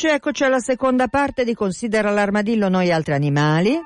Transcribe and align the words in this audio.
Eccoci, 0.00 0.14
eccoci 0.14 0.44
alla 0.44 0.60
seconda 0.60 1.08
parte 1.08 1.42
di 1.42 1.54
Considera 1.54 2.12
l'armadillo 2.12 2.68
noi 2.68 2.92
altri 2.92 3.14
animali. 3.14 3.76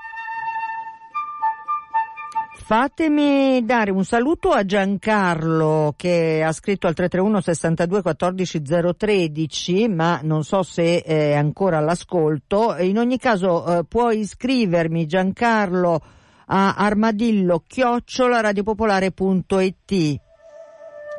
Fatemi 2.54 3.64
dare 3.64 3.90
un 3.90 4.04
saluto 4.04 4.50
a 4.50 4.62
Giancarlo 4.62 5.94
che 5.96 6.42
ha 6.44 6.52
scritto 6.52 6.86
al 6.86 6.92
331 6.92 7.40
62 7.40 8.02
14 8.02 8.62
013 8.94 9.88
ma 9.88 10.20
non 10.22 10.44
so 10.44 10.62
se 10.62 11.00
è 11.00 11.32
ancora 11.32 11.78
all'ascolto. 11.78 12.76
In 12.80 12.98
ogni 12.98 13.16
caso 13.16 13.78
eh, 13.78 13.84
puoi 13.84 14.18
iscrivermi 14.18 15.06
Giancarlo 15.06 15.98
a 16.44 16.74
armadillo 16.74 17.64
chiocciola 17.66 18.42
radiopopolare.it 18.42 20.20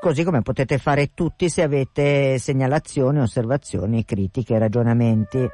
così 0.04 0.26
come 0.26 0.42
potete 0.42 0.80
fare 0.80 1.12
tutti 1.14 1.48
se 1.48 1.62
avete 1.62 2.38
segnalazioni, 2.38 3.20
osservazioni, 3.20 4.04
critiche, 4.04 4.60
ragionamenti. 4.60 5.48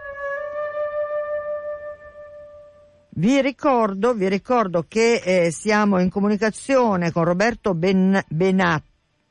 Vi 3.12 3.42
ricordo, 3.42 4.16
vi 4.16 4.28
ricordo 4.28 4.86
che 4.88 5.22
eh, 5.24 5.52
siamo 5.52 6.00
in 6.00 6.10
comunicazione 6.10 7.12
con 7.12 7.26
Roberto 7.26 7.76
ben, 7.76 8.20
Benat, 8.28 8.82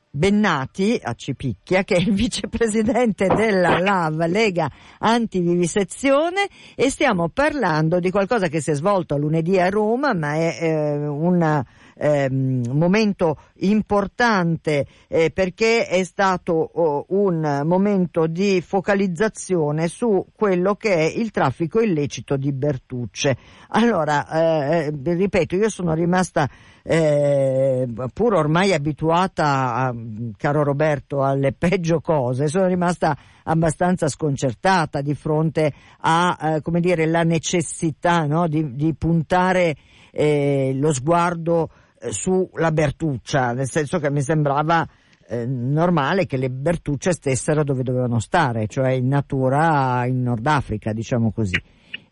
Bennati 0.09 0.97
a 1.03 1.13
Cipicchia, 1.13 1.83
che 1.83 1.95
è 1.95 1.99
il 1.99 2.13
vicepresidente 2.15 3.27
della 3.27 3.77
LAV 3.77 4.25
Lega 4.25 4.71
Antivivisezione 4.99 6.47
e 6.75 6.89
stiamo 6.89 7.27
parlando 7.27 7.99
di 7.99 8.09
qualcosa 8.09 8.47
che 8.47 8.61
si 8.61 8.71
è 8.71 8.73
svolto 8.73 9.17
lunedì 9.17 9.59
a 9.59 9.67
Roma, 9.67 10.13
ma 10.13 10.35
è 10.35 10.57
eh, 10.61 11.07
una 11.07 11.63
ehm, 11.99 12.63
momento 12.71 13.37
importante 13.55 14.85
eh, 15.07 15.31
perché 15.31 15.85
è 15.85 16.03
stato 16.03 16.53
oh, 16.53 17.05
un 17.09 17.63
momento 17.65 18.25
di 18.27 18.61
focalizzazione 18.61 19.87
su 19.89 20.25
quello 20.33 20.75
che 20.75 20.95
è 20.95 21.03
il 21.03 21.31
traffico 21.31 21.81
illecito 21.81 22.37
di 22.37 22.53
Bertucce. 22.53 23.37
Allora, 23.69 24.27
eh, 24.29 24.93
ripeto, 25.03 25.55
io 25.55 25.69
sono 25.69 25.93
rimasta 25.93 26.49
eh, 26.83 27.87
pur 28.13 28.33
ormai 28.33 28.73
abituata, 28.73 29.75
a, 29.75 29.95
caro 30.37 30.63
Roberto, 30.63 31.23
alle 31.23 31.51
peggio 31.53 31.99
cose, 31.99 32.47
sono 32.47 32.67
rimasta 32.67 33.17
abbastanza 33.43 34.07
sconcertata 34.07 35.01
di 35.01 35.13
fronte 35.13 35.73
a, 35.99 36.37
eh, 36.55 36.61
come 36.61 36.79
dire, 36.79 37.05
la 37.05 37.23
necessità 37.23 38.25
no, 38.25 38.47
di, 38.47 38.75
di, 38.75 38.95
puntare 38.95 39.75
eh, 40.11 40.71
lo 40.75 40.93
sguardo 40.93 41.69
eh, 41.69 41.88
sulla 42.09 42.71
Bertuccia, 42.71 43.53
nel 43.53 43.69
senso 43.69 43.99
che 43.99 44.09
mi 44.09 44.21
sembrava 44.21 44.87
eh, 45.27 45.45
normale 45.45 46.25
che 46.25 46.37
le 46.37 46.49
Bertucce 46.49 47.11
stessero 47.11 47.63
dove 47.63 47.83
dovevano 47.83 48.19
stare, 48.19 48.67
cioè 48.67 48.91
in 48.91 49.07
natura 49.07 50.05
in 50.05 50.21
Nord 50.21 50.45
Africa, 50.47 50.93
diciamo 50.93 51.31
così. 51.31 51.61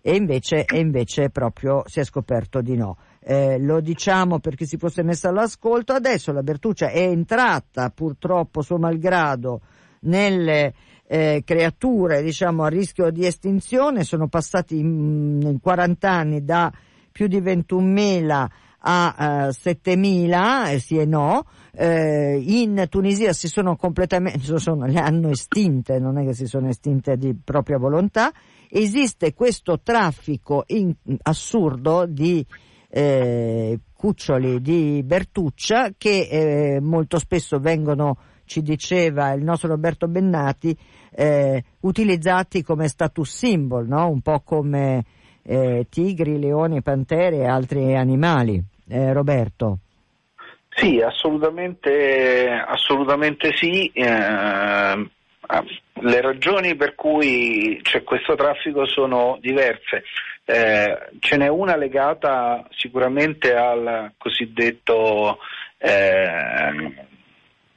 E 0.02 0.16
invece, 0.16 0.66
e 0.66 0.80
invece 0.80 1.30
proprio 1.30 1.84
si 1.86 2.00
è 2.00 2.04
scoperto 2.04 2.62
di 2.62 2.76
no. 2.76 2.98
Eh, 3.20 3.60
lo 3.60 3.82
diciamo 3.82 4.40
per 4.40 4.56
chi 4.56 4.66
si 4.66 4.78
fosse 4.78 5.04
messo 5.04 5.28
all'ascolto, 5.28 5.94
adesso 5.94 6.32
la 6.32 6.44
Bertuccia 6.44 6.90
è 6.90 7.02
entrata 7.02 7.90
purtroppo 7.90 8.62
suo 8.62 8.78
malgrado 8.78 9.62
nelle 10.02 10.74
eh, 11.08 11.42
creature 11.44 12.22
diciamo 12.22 12.64
a 12.64 12.68
rischio 12.68 13.10
di 13.12 13.26
estinzione, 13.26 14.04
sono 14.04 14.28
passati 14.28 14.78
in, 14.78 15.40
in 15.42 15.60
40 15.60 16.10
anni 16.10 16.44
da 16.46 16.72
più 17.12 17.28
di 17.28 17.42
21.000 17.42 18.48
a 18.90 19.14
uh, 19.18 19.50
7.000, 19.50 20.72
eh, 20.72 20.80
sì 20.80 20.98
e 20.98 21.06
no, 21.06 21.44
eh, 21.74 22.42
in 22.42 22.86
Tunisia 22.90 23.34
si 23.34 23.50
sono 23.50 23.76
completamente, 23.76 24.40
sono, 24.58 24.86
le 24.86 25.00
hanno 25.00 25.30
estinte, 25.30 26.00
non 26.00 26.18
è 26.18 26.26
che 26.26 26.34
si 26.34 26.46
sono 26.46 26.70
estinte 26.70 27.18
di 27.18 27.36
propria 27.36 27.78
volontà, 27.78 28.32
esiste 28.70 29.34
questo 29.34 29.82
traffico 29.82 30.64
in, 30.68 30.94
assurdo 31.24 32.06
di 32.06 32.46
eh, 32.90 33.80
cuccioli 33.94 34.62
di 34.62 35.04
Bertuccia 35.04 35.92
che 35.98 36.28
eh, 36.76 36.80
molto 36.80 37.20
spesso 37.20 37.60
vengono, 37.60 38.18
ci 38.46 38.62
diceva 38.62 39.34
il 39.34 39.44
nostro 39.44 39.68
Roberto 39.68 40.08
Bennati, 40.08 40.76
eh, 41.12 41.62
utilizzati 41.82 42.64
come 42.64 42.88
status 42.88 43.30
symbol, 43.30 43.86
no? 43.86 44.08
un 44.10 44.22
po' 44.22 44.40
come 44.40 45.04
eh, 45.44 45.88
tigri, 45.90 46.40
leoni, 46.40 46.82
pantere 46.82 47.40
e 47.40 47.46
altri 47.46 47.94
animali. 47.96 48.64
Eh, 48.90 49.14
Roberto. 49.14 49.80
Sì, 50.70 51.02
assolutamente, 51.02 52.50
assolutamente 52.50 53.52
sì. 53.56 53.92
Eh, 53.94 55.10
le 56.00 56.22
ragioni 56.22 56.76
per 56.76 56.94
cui 56.96 57.80
c'è 57.82 58.04
questo 58.04 58.36
traffico 58.36 58.86
sono 58.86 59.38
diverse. 59.42 60.04
Eh, 60.46 61.10
ce 61.20 61.38
n'è 61.38 61.48
una 61.48 61.76
legata 61.76 62.66
sicuramente 62.72 63.56
al 63.56 64.14
cosiddetto 64.18 65.40
eh, 65.78 67.06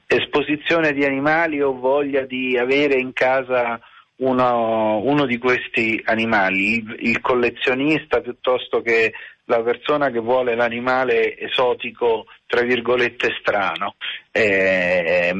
esposizione 0.06 0.92
di 0.92 1.04
animali 1.04 1.60
o 1.60 1.72
voglia 1.72 2.22
di 2.22 2.56
avere 2.58 2.94
in 2.94 3.12
casa 3.12 3.80
uno, 4.20 4.98
uno 4.98 5.26
di 5.26 5.38
questi 5.38 6.00
animali, 6.04 6.74
il, 6.74 6.96
il, 7.00 7.20
collezionista 7.20 8.20
piuttosto 8.20 8.80
che 8.82 9.12
la 9.44 9.62
persona 9.62 10.10
che 10.10 10.20
vuole 10.20 10.54
l'animale 10.54 11.36
esotico, 11.36 12.26
tra 12.46 12.62
virgolette, 12.62 13.36
strano. 13.40 13.94
Eh, 14.30 15.34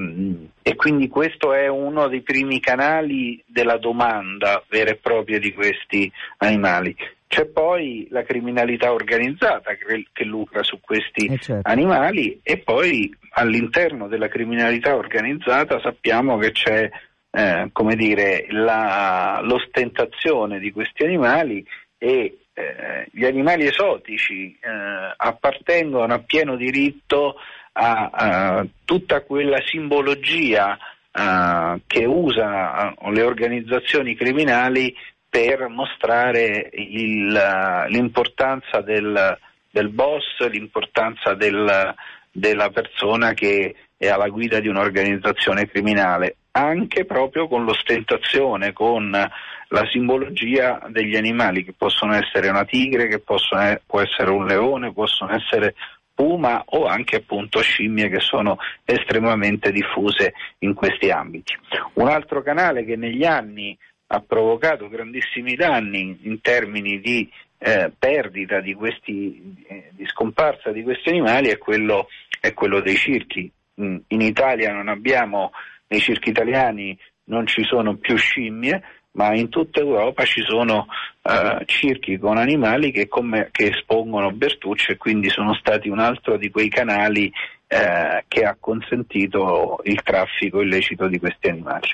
e 0.62 0.74
quindi 0.74 1.08
questo 1.08 1.52
è 1.52 1.68
uno 1.68 2.08
dei 2.08 2.22
primi 2.22 2.58
canali 2.60 3.42
della 3.46 3.78
domanda 3.78 4.62
vera 4.68 4.90
e 4.90 4.96
propria 4.96 5.38
di 5.38 5.52
questi 5.52 6.10
animali. 6.38 6.94
C'è 7.28 7.46
poi 7.46 8.08
la 8.10 8.24
criminalità 8.24 8.92
organizzata 8.92 9.74
che, 9.74 10.06
che 10.12 10.24
lucra 10.24 10.64
su 10.64 10.80
questi 10.80 11.26
eh 11.26 11.38
certo. 11.38 11.68
animali 11.70 12.40
e 12.42 12.58
poi 12.58 13.14
all'interno 13.34 14.08
della 14.08 14.26
criminalità 14.26 14.96
organizzata 14.96 15.78
sappiamo 15.80 16.36
che 16.38 16.50
c'è 16.50 16.90
eh, 17.30 17.68
come 17.72 17.96
dire, 17.96 18.46
la, 18.50 19.40
l'ostentazione 19.42 20.58
di 20.58 20.72
questi 20.72 21.04
animali 21.04 21.64
e 21.96 22.38
eh, 22.52 23.06
gli 23.12 23.24
animali 23.24 23.66
esotici 23.66 24.58
eh, 24.60 25.14
appartengono 25.16 26.12
a 26.12 26.18
pieno 26.18 26.56
diritto 26.56 27.36
a, 27.72 28.10
a 28.12 28.66
tutta 28.84 29.22
quella 29.22 29.60
simbologia 29.64 30.76
uh, 31.12 31.80
che 31.86 32.04
usano 32.04 32.94
le 33.10 33.22
organizzazioni 33.22 34.14
criminali 34.14 34.94
per 35.28 35.68
mostrare 35.68 36.70
il, 36.72 37.86
l'importanza 37.88 38.80
del, 38.80 39.38
del, 39.70 39.88
boss, 39.88 40.48
l'importanza 40.48 41.34
del, 41.34 41.94
della 42.32 42.70
persona 42.70 43.32
che 43.32 43.74
è 43.96 44.08
alla 44.08 44.28
guida 44.28 44.58
di 44.58 44.66
un'organizzazione 44.66 45.68
criminale, 45.68 46.36
anche 46.52 47.04
proprio 47.04 47.48
con 47.48 47.64
l'ostentazione, 47.64 48.72
con 48.72 49.10
la 49.10 49.86
simbologia 49.90 50.80
degli 50.88 51.16
animali 51.16 51.64
che 51.64 51.72
possono 51.76 52.14
essere 52.14 52.48
una 52.48 52.64
tigre, 52.64 53.08
che 53.08 53.20
possono, 53.20 53.78
può 53.86 54.00
essere 54.00 54.30
un 54.30 54.46
leone, 54.46 54.92
possono 54.92 55.32
essere 55.32 55.74
puma 56.12 56.62
o 56.66 56.86
anche 56.86 57.16
appunto 57.16 57.60
scimmie 57.62 58.08
che 58.08 58.20
sono 58.20 58.58
estremamente 58.84 59.72
diffuse 59.72 60.34
in 60.58 60.74
questi 60.74 61.10
ambiti. 61.10 61.56
Un 61.94 62.08
altro 62.08 62.42
canale 62.42 62.84
che 62.84 62.96
negli 62.96 63.24
anni 63.24 63.76
ha 64.08 64.20
provocato 64.20 64.88
grandissimi 64.88 65.54
danni 65.54 66.18
in 66.22 66.40
termini 66.40 67.00
di 67.00 67.30
eh, 67.58 67.92
perdita 67.96 68.60
di, 68.60 68.74
questi, 68.74 69.64
eh, 69.68 69.90
di 69.92 70.06
scomparsa 70.06 70.72
di 70.72 70.82
questi 70.82 71.10
animali 71.10 71.48
è 71.48 71.58
quello, 71.58 72.08
è 72.40 72.52
quello 72.54 72.80
dei 72.80 72.96
circhi. 72.96 73.50
In, 73.74 74.02
Italia 74.08 74.72
non 74.72 74.88
abbiamo, 74.88 75.52
nei 75.90 76.00
circhi 76.00 76.30
italiani 76.30 76.96
non 77.24 77.46
ci 77.46 77.64
sono 77.64 77.96
più 77.96 78.16
scimmie, 78.16 78.82
ma 79.12 79.34
in 79.34 79.48
tutta 79.48 79.80
Europa 79.80 80.24
ci 80.24 80.40
sono 80.42 80.86
uh, 81.22 81.64
circhi 81.64 82.16
con 82.16 82.36
animali 82.36 82.92
che, 82.92 83.08
come, 83.08 83.48
che, 83.50 83.70
espongono 83.70 84.30
Bertucci 84.30 84.92
e 84.92 84.96
quindi 84.96 85.28
sono 85.28 85.54
stati 85.54 85.88
un 85.88 85.98
altro 85.98 86.36
di 86.36 86.48
quei 86.50 86.68
canali 86.68 87.26
uh, 87.26 88.22
che 88.28 88.44
ha 88.44 88.56
consentito 88.58 89.80
il 89.84 90.00
traffico 90.02 90.60
illecito 90.60 91.08
di 91.08 91.18
questi 91.18 91.48
animali. 91.48 91.88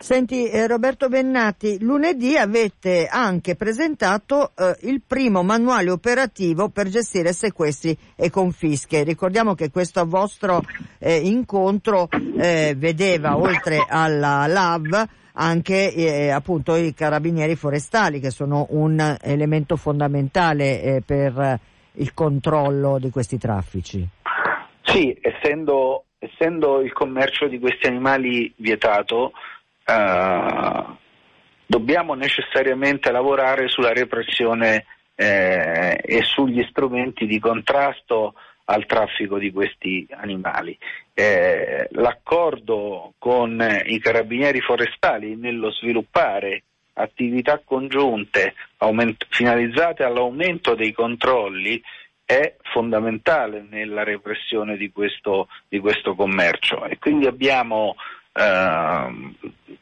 Senti 0.00 0.48
eh, 0.48 0.68
Roberto 0.68 1.08
Bennati, 1.08 1.78
lunedì 1.80 2.36
avete 2.36 3.08
anche 3.10 3.56
presentato 3.56 4.52
eh, 4.56 4.76
il 4.82 5.02
primo 5.04 5.42
manuale 5.42 5.90
operativo 5.90 6.68
per 6.68 6.86
gestire 6.86 7.32
sequestri 7.32 7.98
e 8.14 8.30
confische. 8.30 9.02
Ricordiamo 9.02 9.54
che 9.54 9.72
questo 9.72 10.06
vostro 10.06 10.62
eh, 11.00 11.16
incontro 11.16 12.08
eh, 12.38 12.74
vedeva 12.76 13.36
oltre 13.36 13.84
alla 13.88 14.46
LAV 14.46 15.04
anche 15.32 15.92
eh, 15.92 16.30
appunto 16.30 16.76
i 16.76 16.94
carabinieri 16.94 17.56
forestali 17.56 18.20
che 18.20 18.30
sono 18.30 18.66
un 18.70 19.16
elemento 19.20 19.74
fondamentale 19.74 20.80
eh, 20.80 21.02
per 21.04 21.58
il 21.94 22.14
controllo 22.14 23.00
di 23.00 23.10
questi 23.10 23.36
traffici. 23.36 24.08
Sì, 24.82 25.18
essendo, 25.20 26.04
essendo 26.20 26.82
il 26.82 26.92
commercio 26.92 27.48
di 27.48 27.58
questi 27.58 27.88
animali 27.88 28.52
vietato, 28.56 29.32
uh, 29.88 30.96
dobbiamo 31.66 32.14
necessariamente 32.14 33.10
lavorare 33.10 33.68
sulla 33.68 33.92
repressione 33.92 34.84
eh, 35.14 35.98
e 36.00 36.22
sugli 36.22 36.64
strumenti 36.70 37.26
di 37.26 37.40
contrasto 37.40 38.34
al 38.66 38.86
traffico 38.86 39.38
di 39.38 39.50
questi 39.50 40.06
animali. 40.10 40.78
Eh, 41.12 41.88
l'accordo 41.92 43.14
con 43.18 43.82
i 43.86 43.98
carabinieri 43.98 44.60
forestali 44.60 45.34
nello 45.36 45.72
sviluppare 45.72 46.62
attività 46.94 47.60
congiunte 47.64 48.54
aument- 48.78 49.26
finalizzate 49.30 50.04
all'aumento 50.04 50.74
dei 50.74 50.92
controlli 50.92 51.80
è 52.24 52.56
fondamentale 52.72 53.64
nella 53.68 54.04
repressione 54.04 54.76
di 54.76 54.92
questo, 54.92 55.48
di 55.68 55.78
questo 55.78 56.14
commercio 56.14 56.84
e 56.84 56.98
quindi 56.98 57.26
abbiamo 57.26 57.94
eh, 57.94 58.27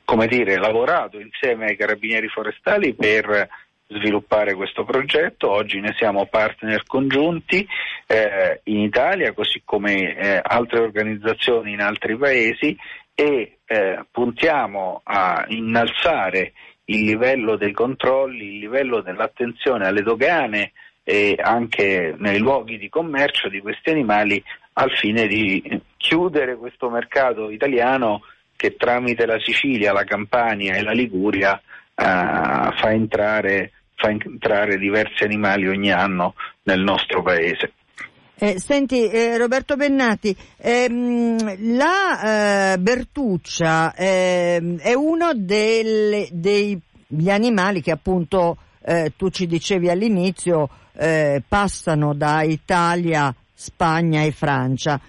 come 0.04 0.26
dire, 0.28 0.56
lavorato 0.56 1.20
insieme 1.20 1.66
ai 1.66 1.76
carabinieri 1.76 2.28
forestali 2.28 2.94
per 2.94 3.48
sviluppare 3.88 4.54
questo 4.54 4.84
progetto, 4.84 5.50
oggi 5.50 5.80
ne 5.80 5.94
siamo 5.96 6.26
partner 6.26 6.82
congiunti 6.86 7.66
eh, 8.06 8.60
in 8.64 8.80
Italia 8.80 9.32
così 9.32 9.62
come 9.64 10.16
eh, 10.16 10.40
altre 10.42 10.80
organizzazioni 10.80 11.72
in 11.72 11.80
altri 11.80 12.16
paesi 12.16 12.76
e 13.14 13.58
eh, 13.64 14.04
puntiamo 14.10 15.00
a 15.04 15.44
innalzare 15.48 16.52
il 16.86 17.04
livello 17.04 17.56
dei 17.56 17.72
controlli, 17.72 18.54
il 18.54 18.58
livello 18.58 19.00
dell'attenzione 19.00 19.86
alle 19.86 20.02
dogane 20.02 20.72
e 21.02 21.36
anche 21.40 22.14
nei 22.18 22.38
luoghi 22.38 22.78
di 22.78 22.88
commercio 22.88 23.48
di 23.48 23.60
questi 23.60 23.90
animali 23.90 24.42
al 24.74 24.90
fine 24.90 25.26
di 25.26 25.80
chiudere 25.96 26.56
questo 26.56 26.90
mercato 26.90 27.50
italiano 27.50 28.22
che 28.56 28.76
tramite 28.76 29.26
la 29.26 29.38
Sicilia, 29.38 29.92
la 29.92 30.04
Campania 30.04 30.74
e 30.74 30.82
la 30.82 30.92
Liguria 30.92 31.56
eh, 31.56 32.04
fa, 32.04 32.90
entrare, 32.90 33.72
fa 33.94 34.08
entrare 34.08 34.78
diversi 34.78 35.24
animali 35.24 35.68
ogni 35.68 35.92
anno 35.92 36.34
nel 36.64 36.80
nostro 36.80 37.22
paese. 37.22 37.72
Eh, 38.38 38.60
senti 38.60 39.08
eh, 39.08 39.38
Roberto 39.38 39.76
Bennati, 39.76 40.36
ehm, 40.58 41.74
la 41.76 42.72
eh, 42.74 42.78
Bertuccia 42.78 43.94
ehm, 43.94 44.78
è 44.78 44.92
uno 44.92 45.30
delle, 45.34 46.28
degli 46.30 47.30
animali 47.30 47.80
che 47.80 47.92
appunto 47.92 48.58
eh, 48.84 49.14
tu 49.16 49.30
ci 49.30 49.46
dicevi 49.46 49.88
all'inizio 49.88 50.68
eh, 50.98 51.42
passano 51.48 52.12
da 52.12 52.42
Italia, 52.42 53.34
Spagna 53.54 54.22
e 54.22 54.32
Francia. 54.32 55.00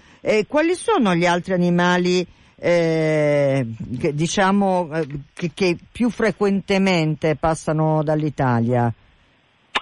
quali 0.46 0.74
sono 0.74 1.14
gli 1.14 1.26
altri 1.26 1.52
animali 1.52 2.26
eh, 2.60 3.66
che, 4.00 4.14
diciamo 4.14 4.88
che, 5.32 5.50
che 5.54 5.76
più 5.90 6.10
frequentemente 6.10 7.36
passano 7.36 8.02
dall'Italia? 8.02 8.92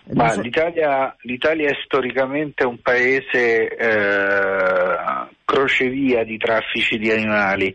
So... 0.09 0.41
L'Italia, 0.41 1.17
L'Italia, 1.23 1.71
è 1.71 1.75
storicamente 1.85 2.65
un 2.65 2.81
paese 2.81 3.69
eh, 3.69 4.97
crocevia 5.45 6.23
di 6.25 6.37
traffici 6.37 6.97
di 6.99 7.11
animali. 7.11 7.75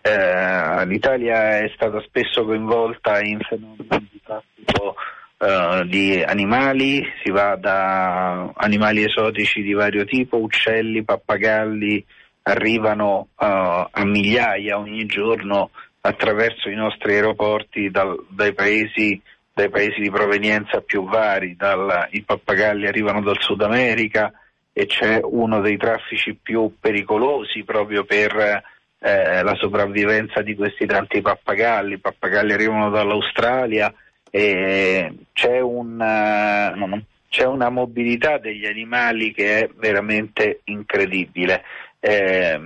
Eh, 0.00 0.86
L'Italia 0.86 1.58
è 1.58 1.70
stata 1.74 2.00
spesso 2.02 2.44
coinvolta 2.44 3.20
in 3.20 3.40
fenomeni 3.40 4.08
di 4.12 4.20
traffico 4.22 4.94
eh, 5.38 5.84
di 5.86 6.22
animali, 6.22 7.04
si 7.24 7.32
va 7.32 7.56
da 7.56 8.52
animali 8.54 9.02
esotici 9.02 9.60
di 9.62 9.72
vario 9.72 10.04
tipo, 10.04 10.38
uccelli, 10.38 11.02
pappagalli, 11.02 12.04
arrivano 12.42 13.28
uh, 13.36 13.44
a 13.90 14.04
migliaia 14.04 14.78
ogni 14.78 15.06
giorno 15.06 15.70
attraverso 16.00 16.68
i 16.68 16.74
nostri 16.74 17.14
aeroporti 17.14 17.90
dal, 17.90 18.26
dai 18.28 18.52
paesi 18.52 19.20
dai 19.54 19.68
paesi 19.68 20.00
di 20.00 20.10
provenienza 20.10 20.80
più 20.80 21.04
vari, 21.04 21.56
dal, 21.56 22.08
i 22.12 22.22
pappagalli 22.22 22.86
arrivano 22.86 23.20
dal 23.20 23.38
Sud 23.38 23.60
America 23.60 24.32
e 24.72 24.86
c'è 24.86 25.20
uno 25.22 25.60
dei 25.60 25.76
traffici 25.76 26.34
più 26.34 26.74
pericolosi 26.80 27.62
proprio 27.62 28.04
per 28.04 28.62
eh, 28.98 29.42
la 29.42 29.54
sopravvivenza 29.56 30.40
di 30.40 30.54
questi 30.54 30.86
tanti 30.86 31.20
pappagalli, 31.20 31.94
i 31.94 31.98
pappagalli 31.98 32.52
arrivano 32.52 32.88
dall'Australia 32.88 33.92
e 34.30 35.12
c'è, 35.34 35.60
un, 35.60 36.00
uh, 36.00 37.02
c'è 37.28 37.44
una 37.44 37.68
mobilità 37.68 38.38
degli 38.38 38.64
animali 38.64 39.32
che 39.34 39.58
è 39.58 39.70
veramente 39.76 40.60
incredibile. 40.64 41.62
Eh, 42.04 42.60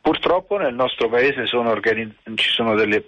purtroppo 0.00 0.56
nel 0.56 0.74
nostro 0.74 1.08
paese 1.08 1.46
sono 1.46 1.70
organizz- 1.70 2.16
ci 2.34 2.50
sono 2.50 2.74
delle 2.74 3.04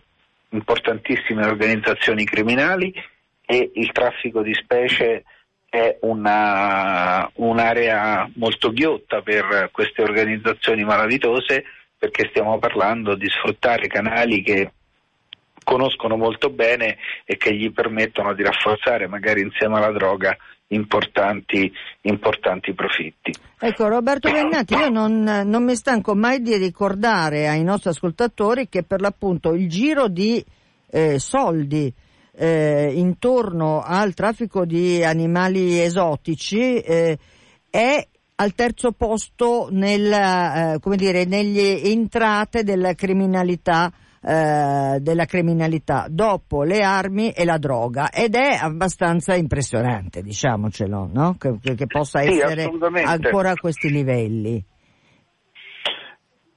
importantissime 0.50 1.44
organizzazioni 1.44 2.24
criminali 2.24 2.94
e 3.44 3.72
il 3.74 3.90
traffico 3.90 4.40
di 4.40 4.54
specie 4.54 5.24
è 5.68 5.98
una, 6.02 7.28
un'area 7.34 8.30
molto 8.36 8.70
ghiotta 8.70 9.20
per 9.20 9.70
queste 9.72 10.02
organizzazioni 10.02 10.84
malavitose 10.84 11.64
perché 11.98 12.28
stiamo 12.28 12.60
parlando 12.60 13.16
di 13.16 13.28
sfruttare 13.28 13.88
canali 13.88 14.42
che 14.42 14.70
conoscono 15.64 16.16
molto 16.16 16.50
bene 16.50 16.98
e 17.24 17.36
che 17.36 17.52
gli 17.52 17.72
permettono 17.72 18.32
di 18.32 18.44
rafforzare 18.44 19.08
magari 19.08 19.40
insieme 19.40 19.76
alla 19.76 19.90
droga 19.90 20.36
importanti, 20.70 21.72
importanti 22.02 22.74
profitti. 22.74 23.32
Ecco 23.58 23.88
Roberto 23.88 24.30
Bennati, 24.30 24.74
io 24.74 24.88
non, 24.88 25.22
non, 25.22 25.64
mi 25.64 25.74
stanco 25.74 26.14
mai 26.14 26.40
di 26.40 26.56
ricordare 26.56 27.48
ai 27.48 27.62
nostri 27.62 27.90
ascoltatori 27.90 28.68
che 28.68 28.82
per 28.82 29.00
l'appunto 29.00 29.54
il 29.54 29.68
giro 29.68 30.08
di 30.08 30.44
eh, 30.90 31.18
soldi 31.18 31.92
eh, 32.32 32.92
intorno 32.94 33.82
al 33.82 34.14
traffico 34.14 34.64
di 34.64 35.04
animali 35.04 35.80
esotici 35.80 36.78
eh, 36.80 37.18
è 37.68 38.06
al 38.36 38.54
terzo 38.54 38.92
posto 38.92 39.68
nel, 39.70 40.10
eh, 40.10 40.78
come 40.80 40.96
dire, 40.96 41.26
negli 41.26 41.58
entrate 41.58 42.62
della 42.62 42.94
criminalità 42.94 43.92
eh, 44.22 44.98
della 45.00 45.24
criminalità 45.24 46.06
dopo 46.08 46.62
le 46.62 46.82
armi 46.82 47.30
e 47.30 47.44
la 47.44 47.56
droga 47.56 48.10
ed 48.10 48.34
è 48.34 48.58
abbastanza 48.60 49.34
impressionante, 49.34 50.22
diciamocelo, 50.22 51.08
no? 51.12 51.36
che, 51.38 51.74
che, 51.74 51.86
possa 51.86 52.20
essere 52.22 52.62
sì, 52.62 53.02
ancora 53.02 53.52
a 53.52 53.54
questi 53.54 53.90
livelli. 53.90 54.62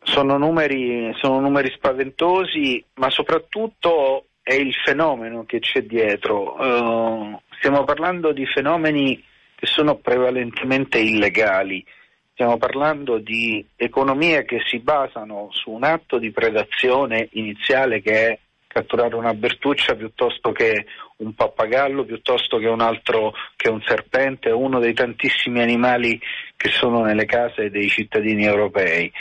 Sono 0.02 0.38
numeri, 0.38 1.12
sono 1.22 1.40
numeri 1.40 1.72
spaventosi, 1.74 2.84
ma 2.96 3.10
soprattutto 3.10 4.26
è 4.42 4.54
il 4.54 4.74
fenomeno 4.84 5.46
che 5.46 5.60
c'è 5.60 5.84
dietro. 5.84 6.56
Uh, 6.56 7.40
stiamo 7.58 7.86
parlando 7.86 8.34
di 8.34 8.46
fenomeni 8.46 9.24
che 9.56 9.66
sono 9.68 9.96
prevalentemente 9.96 11.00
illegali 11.00 11.84
Stiamo 12.34 12.58
parlando 12.58 13.20
di 13.20 13.64
economie 13.76 14.44
che 14.44 14.64
si 14.66 14.80
basano 14.80 15.50
su 15.52 15.70
un 15.70 15.84
atto 15.84 16.18
di 16.18 16.32
predazione 16.32 17.30
iniziale 17.34 18.02
che 18.02 18.28
è 18.28 18.40
catturare 18.66 19.16
una 19.16 19.36
bertuccia 19.36 19.94
piuttosto 19.94 20.52
che 20.52 20.88
un 21.18 21.36
pappagallo, 21.36 22.04
piuttosto 22.06 22.58
che 22.58 22.68
un 22.68 22.82
altro 22.82 23.34
che 23.56 23.70
un 23.70 23.84
serpente, 23.84 24.50
uno 24.50 24.80
dei 24.80 24.96
tantissimi 24.96 25.62
animali 25.62 26.20
che 26.56 26.72
sono 26.72 27.04
nelle 27.04 27.26
case 27.26 27.70
dei 27.70 27.88
cittadini 27.88 28.46
europei. 28.46 29.12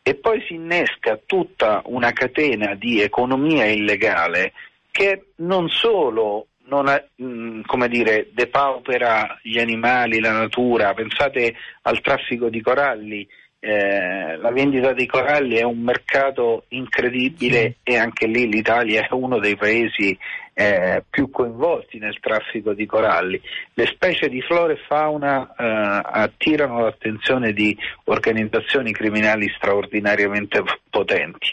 E 0.00 0.14
poi 0.14 0.40
si 0.46 0.54
innesca 0.54 1.18
tutta 1.26 1.82
una 1.86 2.12
catena 2.12 2.76
di 2.76 3.00
economia 3.00 3.66
illegale 3.66 4.52
che 4.92 5.32
non 5.38 5.68
solo 5.68 6.46
non 6.66 6.88
è, 6.88 7.04
mm, 7.22 7.62
come 7.66 7.88
dire, 7.88 8.28
depaupera 8.32 9.38
gli 9.42 9.58
animali, 9.58 10.20
la 10.20 10.32
natura, 10.32 10.94
pensate 10.94 11.54
al 11.82 12.00
traffico 12.00 12.48
di 12.48 12.60
coralli, 12.60 13.26
eh, 13.64 14.36
la 14.38 14.50
vendita 14.50 14.92
dei 14.92 15.06
coralli 15.06 15.54
è 15.54 15.62
un 15.62 15.78
mercato 15.78 16.64
incredibile 16.70 17.76
e 17.84 17.96
anche 17.96 18.26
lì 18.26 18.48
l'Italia 18.48 19.06
è 19.06 19.12
uno 19.12 19.38
dei 19.38 19.54
paesi 19.54 20.18
eh, 20.54 21.04
più 21.08 21.30
coinvolti 21.30 21.98
nel 21.98 22.18
traffico 22.18 22.72
di 22.72 22.86
coralli. 22.86 23.40
Le 23.74 23.86
specie 23.86 24.28
di 24.28 24.40
flora 24.42 24.72
e 24.72 24.80
fauna 24.88 25.54
eh, 25.56 26.00
attirano 26.04 26.80
l'attenzione 26.82 27.52
di 27.52 27.76
organizzazioni 28.04 28.92
criminali 28.92 29.48
straordinariamente 29.56 30.60
potenti, 30.90 31.52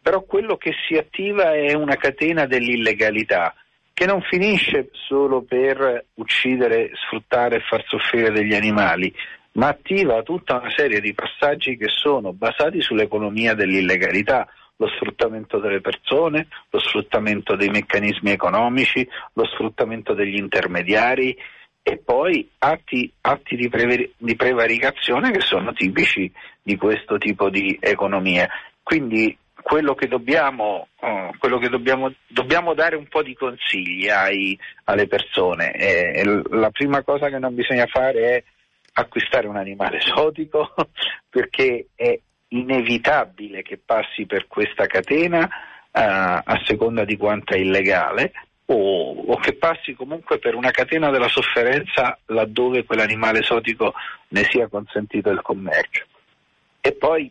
però 0.00 0.22
quello 0.24 0.58
che 0.58 0.74
si 0.86 0.98
attiva 0.98 1.54
è 1.54 1.72
una 1.72 1.96
catena 1.96 2.44
dell'illegalità 2.44 3.54
che 3.96 4.04
non 4.04 4.20
finisce 4.20 4.90
solo 4.92 5.40
per 5.40 6.04
uccidere, 6.16 6.90
sfruttare 6.92 7.56
e 7.56 7.60
far 7.60 7.82
soffrire 7.86 8.30
degli 8.30 8.54
animali, 8.54 9.10
ma 9.52 9.68
attiva 9.68 10.22
tutta 10.22 10.58
una 10.58 10.68
serie 10.68 11.00
di 11.00 11.14
passaggi 11.14 11.78
che 11.78 11.88
sono 11.88 12.34
basati 12.34 12.82
sull'economia 12.82 13.54
dell'illegalità, 13.54 14.46
lo 14.76 14.86
sfruttamento 14.88 15.60
delle 15.60 15.80
persone, 15.80 16.48
lo 16.68 16.78
sfruttamento 16.78 17.56
dei 17.56 17.70
meccanismi 17.70 18.32
economici, 18.32 19.08
lo 19.32 19.46
sfruttamento 19.46 20.12
degli 20.12 20.36
intermediari 20.36 21.34
e 21.82 21.96
poi 21.96 22.50
atti, 22.58 23.10
atti 23.22 23.56
di, 23.56 23.70
prever- 23.70 24.10
di 24.18 24.36
prevaricazione 24.36 25.30
che 25.30 25.40
sono 25.40 25.72
tipici 25.72 26.30
di 26.62 26.76
questo 26.76 27.16
tipo 27.16 27.48
di 27.48 27.78
economia. 27.80 28.46
Quindi 28.82 29.34
quello 29.66 29.96
che, 29.96 30.06
dobbiamo, 30.06 30.86
uh, 31.00 31.36
quello 31.38 31.58
che 31.58 31.68
dobbiamo, 31.68 32.12
dobbiamo, 32.28 32.72
dare 32.72 32.94
un 32.94 33.08
po' 33.08 33.24
di 33.24 33.34
consigli 33.34 34.08
ai, 34.08 34.56
alle 34.84 35.08
persone. 35.08 35.72
E, 35.72 36.22
la 36.50 36.70
prima 36.70 37.02
cosa 37.02 37.28
che 37.28 37.40
non 37.40 37.52
bisogna 37.52 37.86
fare 37.86 38.36
è 38.36 38.44
acquistare 38.92 39.48
un 39.48 39.56
animale 39.56 39.96
esotico 40.06 40.72
perché 41.28 41.88
è 41.96 42.16
inevitabile 42.50 43.62
che 43.62 43.80
passi 43.84 44.24
per 44.24 44.46
questa 44.46 44.86
catena 44.86 45.40
uh, 45.40 45.48
a 45.90 46.62
seconda 46.62 47.04
di 47.04 47.16
quanto 47.16 47.54
è 47.54 47.58
illegale 47.58 48.30
o, 48.66 49.14
o, 49.14 49.36
che 49.38 49.54
passi 49.54 49.94
comunque 49.94 50.38
per 50.38 50.54
una 50.54 50.70
catena 50.70 51.10
della 51.10 51.26
sofferenza 51.26 52.16
laddove 52.26 52.84
quell'animale 52.84 53.40
esotico 53.40 53.94
ne 54.28 54.44
sia 54.44 54.68
consentito 54.68 55.28
il 55.28 55.42
commercio. 55.42 56.04
E 56.80 56.92
poi 56.92 57.28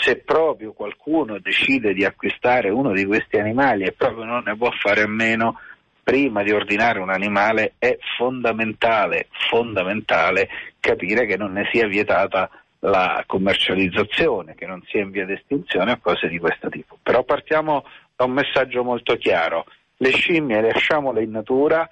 se 0.00 0.16
proprio 0.16 0.72
qualcuno 0.72 1.38
decide 1.38 1.94
di 1.94 2.04
acquistare 2.04 2.70
uno 2.70 2.92
di 2.92 3.04
questi 3.04 3.38
animali 3.38 3.84
e 3.84 3.92
proprio 3.92 4.24
non 4.24 4.42
ne 4.44 4.56
può 4.56 4.70
fare 4.70 5.02
a 5.02 5.08
meno, 5.08 5.60
prima 6.02 6.42
di 6.42 6.52
ordinare 6.52 6.98
un 6.98 7.10
animale 7.10 7.74
è 7.78 7.96
fondamentale, 8.16 9.28
fondamentale 9.48 10.48
capire 10.80 11.26
che 11.26 11.36
non 11.36 11.52
ne 11.52 11.68
sia 11.72 11.86
vietata 11.86 12.50
la 12.80 13.22
commercializzazione, 13.26 14.54
che 14.54 14.66
non 14.66 14.82
sia 14.86 15.02
in 15.02 15.10
via 15.10 15.24
di 15.24 15.32
estinzione 15.32 15.92
o 15.92 15.98
cose 16.02 16.28
di 16.28 16.38
questo 16.38 16.68
tipo. 16.68 16.98
Però 17.02 17.22
partiamo 17.22 17.84
da 18.14 18.24
un 18.24 18.32
messaggio 18.32 18.84
molto 18.84 19.16
chiaro 19.16 19.64
le 19.96 20.10
scimmie 20.10 20.60
lasciamole 20.60 21.22
in 21.22 21.30
natura, 21.30 21.88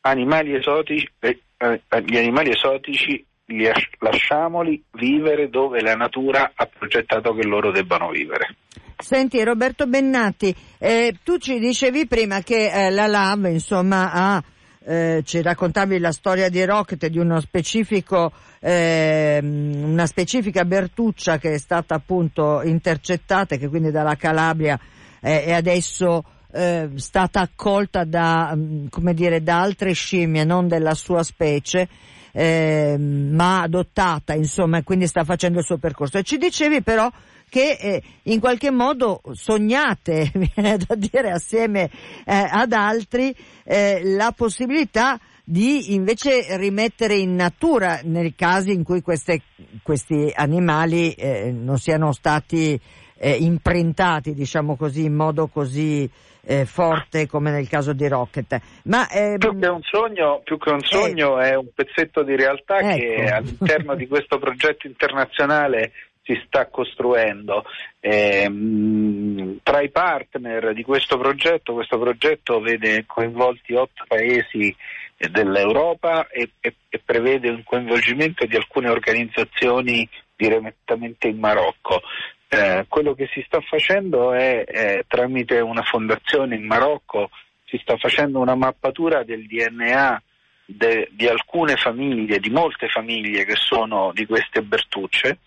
animali 0.00 0.54
esotici, 0.54 1.08
eh, 1.20 1.40
eh, 1.56 1.82
gli 2.04 2.16
animali 2.16 2.50
esotici 2.50 3.24
lasciamoli 3.98 4.82
vivere 4.92 5.48
dove 5.48 5.80
la 5.80 5.94
natura 5.94 6.52
ha 6.54 6.66
progettato 6.66 7.34
che 7.34 7.44
loro 7.44 7.70
debbano 7.70 8.10
vivere. 8.10 8.56
Senti 8.96 9.42
Roberto 9.42 9.86
Bennati, 9.86 10.54
eh, 10.78 11.16
tu 11.24 11.38
ci 11.38 11.58
dicevi 11.58 12.06
prima 12.06 12.40
che 12.40 12.70
eh, 12.70 12.90
la 12.90 13.06
LAV 13.06 13.46
insomma 13.46 14.12
ha 14.12 14.42
eh, 14.84 15.22
ci 15.24 15.40
raccontavi 15.42 15.98
la 15.98 16.12
storia 16.12 16.48
di 16.48 16.64
Rocket 16.64 17.06
di 17.06 17.18
uno 17.18 17.40
specifico, 17.40 18.32
eh, 18.60 19.38
una 19.42 20.06
specifica 20.06 20.64
Bertuccia 20.64 21.38
che 21.38 21.54
è 21.54 21.58
stata 21.58 21.94
appunto 21.94 22.62
intercettata 22.62 23.54
e 23.54 23.58
che 23.58 23.68
quindi 23.68 23.90
dalla 23.90 24.16
Calabria 24.16 24.78
eh, 25.20 25.44
è 25.44 25.52
adesso 25.52 26.24
eh, 26.52 26.90
stata 26.96 27.40
accolta 27.40 28.04
da, 28.04 28.52
mm, 28.54 28.86
come 28.88 29.14
dire, 29.14 29.42
da 29.42 29.60
altre 29.60 29.92
scimmie, 29.92 30.44
non 30.44 30.68
della 30.68 30.94
sua 30.94 31.22
specie, 31.22 31.88
eh, 32.32 32.96
ma 32.98 33.62
adottata, 33.62 34.34
insomma, 34.34 34.82
quindi 34.82 35.06
sta 35.06 35.24
facendo 35.24 35.58
il 35.58 35.64
suo 35.64 35.78
percorso. 35.78 36.18
E 36.18 36.22
ci 36.22 36.38
dicevi 36.38 36.82
però 36.82 37.10
che 37.48 37.76
eh, 37.78 38.02
in 38.24 38.40
qualche 38.40 38.70
modo 38.70 39.20
sognate, 39.32 40.32
viene 40.54 40.78
da 40.78 40.94
dire, 40.94 41.30
assieme 41.30 41.90
eh, 42.24 42.48
ad 42.50 42.72
altri, 42.72 43.34
eh, 43.64 44.00
la 44.02 44.32
possibilità 44.34 45.20
di 45.44 45.92
invece 45.92 46.56
rimettere 46.56 47.16
in 47.16 47.34
natura 47.34 48.00
nei 48.04 48.34
casi 48.34 48.72
in 48.72 48.84
cui 48.84 49.02
queste, 49.02 49.42
questi 49.82 50.32
animali 50.34 51.12
eh, 51.12 51.50
non 51.52 51.78
siano 51.78 52.12
stati 52.12 52.80
eh, 53.16 53.30
imprintati, 53.32 54.34
diciamo 54.34 54.76
così, 54.76 55.04
in 55.04 55.14
modo 55.14 55.48
così 55.48 56.08
eh, 56.44 56.64
forte 56.64 57.26
come 57.26 57.50
nel 57.50 57.68
caso 57.68 57.92
di 57.92 58.06
Rocket. 58.08 58.60
Ma, 58.84 59.08
ehm... 59.08 59.38
più, 59.38 59.58
che 59.58 59.66
un 59.68 59.82
sogno, 59.82 60.40
più 60.44 60.58
che 60.58 60.70
un 60.70 60.82
sogno 60.82 61.40
eh... 61.40 61.50
è 61.50 61.54
un 61.54 61.68
pezzetto 61.74 62.22
di 62.22 62.36
realtà 62.36 62.78
ecco. 62.78 62.98
che 62.98 63.24
all'interno 63.32 63.94
di 63.94 64.06
questo 64.06 64.38
progetto 64.38 64.86
internazionale 64.86 65.92
si 66.24 66.40
sta 66.46 66.66
costruendo. 66.66 67.64
Eh, 68.00 68.50
tra 69.62 69.80
i 69.80 69.90
partner 69.90 70.72
di 70.72 70.82
questo 70.82 71.18
progetto, 71.18 71.72
questo 71.72 71.98
progetto 71.98 72.60
vede 72.60 73.04
coinvolti 73.06 73.74
otto 73.74 74.04
paesi 74.06 74.74
dell'Europa 75.30 76.26
e, 76.28 76.50
e, 76.60 76.74
e, 76.88 77.00
prevede 77.04 77.48
un 77.48 77.62
coinvolgimento 77.64 78.44
di 78.46 78.56
alcune 78.56 78.88
organizzazioni 78.88 80.08
direttamente 80.34 81.28
in 81.28 81.38
Marocco. 81.38 82.02
Eh, 82.54 82.84
quello 82.86 83.14
che 83.14 83.30
si 83.32 83.42
sta 83.46 83.62
facendo 83.62 84.34
è, 84.34 84.64
è 84.64 85.04
tramite 85.08 85.60
una 85.60 85.80
fondazione 85.80 86.54
in 86.54 86.66
Marocco, 86.66 87.30
si 87.64 87.78
sta 87.80 87.96
facendo 87.96 88.40
una 88.40 88.54
mappatura 88.54 89.22
del 89.22 89.46
DNA 89.46 90.22
de, 90.66 91.08
di 91.12 91.26
alcune 91.26 91.76
famiglie, 91.76 92.40
di 92.40 92.50
molte 92.50 92.88
famiglie 92.88 93.46
che 93.46 93.54
sono 93.54 94.12
di 94.12 94.26
queste 94.26 94.60
bertucce, 94.60 95.38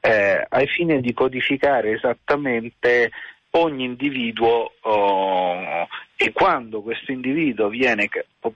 eh, 0.00 0.46
ai 0.48 0.66
fini 0.66 1.02
di 1.02 1.12
codificare 1.12 1.90
esattamente 1.90 3.10
ogni 3.50 3.84
individuo 3.84 4.72
oh, 4.80 5.86
e 6.16 6.32
quando 6.32 6.80
questo 6.80 7.12
individuo 7.12 7.68
viene, 7.68 8.08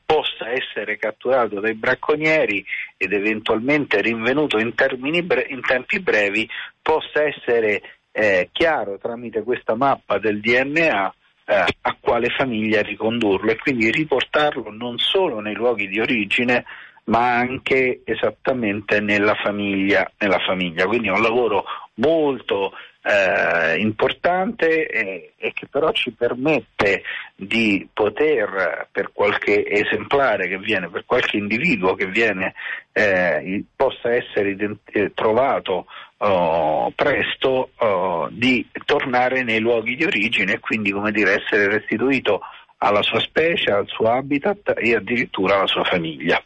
possa 0.06 0.50
essere 0.50 0.96
catturato 0.96 1.60
dai 1.60 1.74
bracconieri 1.74 2.64
ed 2.96 3.12
eventualmente 3.12 4.00
rinvenuto 4.00 4.58
in, 4.58 4.72
bre- 4.74 5.46
in 5.50 5.60
tempi 5.60 6.00
brevi, 6.00 6.48
possa 6.80 7.22
essere 7.22 7.97
eh, 8.12 8.48
chiaro 8.52 8.98
tramite 8.98 9.42
questa 9.42 9.74
mappa 9.74 10.18
del 10.18 10.40
DNA 10.40 11.14
eh, 11.44 11.64
a 11.80 11.96
quale 12.00 12.28
famiglia 12.30 12.82
ricondurlo 12.82 13.50
e 13.50 13.56
quindi 13.56 13.90
riportarlo 13.90 14.70
non 14.70 14.98
solo 14.98 15.40
nei 15.40 15.54
luoghi 15.54 15.88
di 15.88 16.00
origine 16.00 16.64
ma 17.08 17.36
anche 17.36 18.02
esattamente 18.04 19.00
nella 19.00 19.34
famiglia, 19.34 20.10
nella 20.18 20.38
famiglia. 20.40 20.86
Quindi 20.86 21.08
è 21.08 21.12
un 21.12 21.22
lavoro 21.22 21.64
molto 21.94 22.72
eh, 23.02 23.78
importante 23.78 24.86
e, 24.86 25.32
e, 25.36 25.52
che 25.52 25.66
però 25.68 25.90
ci 25.92 26.10
permette 26.12 27.02
di 27.34 27.88
poter 27.92 28.88
per 28.92 29.12
qualche 29.12 29.66
esemplare 29.66 30.48
che 30.48 30.58
viene, 30.58 30.90
per 30.90 31.04
qualche 31.06 31.38
individuo 31.38 31.94
che 31.94 32.06
viene, 32.06 32.54
eh, 32.92 33.64
possa 33.74 34.12
essere 34.12 34.50
ident- 34.50 35.12
trovato 35.14 35.86
oh, 36.18 36.92
presto 36.94 37.70
oh, 37.76 38.28
di 38.30 38.66
tornare 38.84 39.42
nei 39.42 39.60
luoghi 39.60 39.96
di 39.96 40.04
origine 40.04 40.54
e 40.54 40.60
quindi 40.60 40.90
come 40.90 41.12
dire 41.12 41.42
essere 41.42 41.68
restituito 41.68 42.40
alla 42.78 43.02
sua 43.02 43.20
specie, 43.20 43.70
al 43.70 43.86
suo 43.86 44.10
habitat 44.10 44.74
e 44.76 44.94
addirittura 44.94 45.56
alla 45.56 45.66
sua 45.66 45.84
famiglia. 45.84 46.42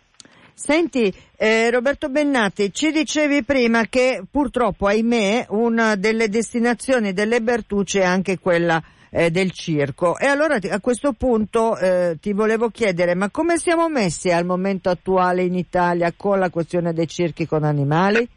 Senti, 0.55 1.13
eh, 1.37 1.71
Roberto 1.71 2.09
Bennati, 2.09 2.73
ci 2.73 2.93
dicevi 2.93 3.43
prima 3.43 3.87
che 3.87 4.23
purtroppo, 4.31 4.87
ahimè, 4.87 5.47
una 5.49 5.97
delle 5.97 6.29
destinazioni 6.29 7.13
delle 7.13 7.41
Bertucce 7.41 8.01
è 8.01 8.05
anche 8.05 8.39
quella 8.39 8.81
eh, 9.11 9.31
del 9.31 9.51
circo. 9.51 10.17
E 10.19 10.27
allora 10.27 10.59
a 10.71 10.81
questo 10.81 11.13
punto 11.15 11.77
eh, 11.77 12.17
ti 12.21 12.33
volevo 12.33 12.69
chiedere, 12.69 13.15
ma 13.15 13.29
come 13.31 13.59
siamo 13.59 13.89
messi 13.89 14.31
al 14.31 14.45
momento 14.45 14.89
attuale 14.89 15.43
in 15.43 15.55
Italia 15.55 16.13
con 16.17 16.39
la 16.39 16.51
questione 16.51 16.93
dei 16.93 17.09
circhi 17.09 17.47
con 17.47 17.65
animali? 17.65 18.29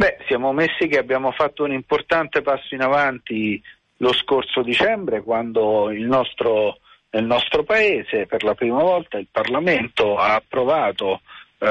Beh, 0.00 0.16
siamo 0.28 0.54
messi 0.54 0.88
che 0.88 0.96
abbiamo 0.96 1.30
fatto 1.30 1.64
un 1.64 1.72
importante 1.72 2.40
passo 2.40 2.74
in 2.74 2.80
avanti 2.80 3.62
lo 3.98 4.14
scorso 4.14 4.62
dicembre 4.62 5.20
quando 5.20 5.90
il 5.90 6.06
nostro, 6.06 6.78
nel 7.10 7.26
nostro 7.26 7.64
paese 7.64 8.24
per 8.24 8.42
la 8.42 8.54
prima 8.54 8.82
volta 8.82 9.18
il 9.18 9.28
Parlamento 9.30 10.16
ha 10.16 10.36
approvato, 10.36 11.20
eh, 11.58 11.68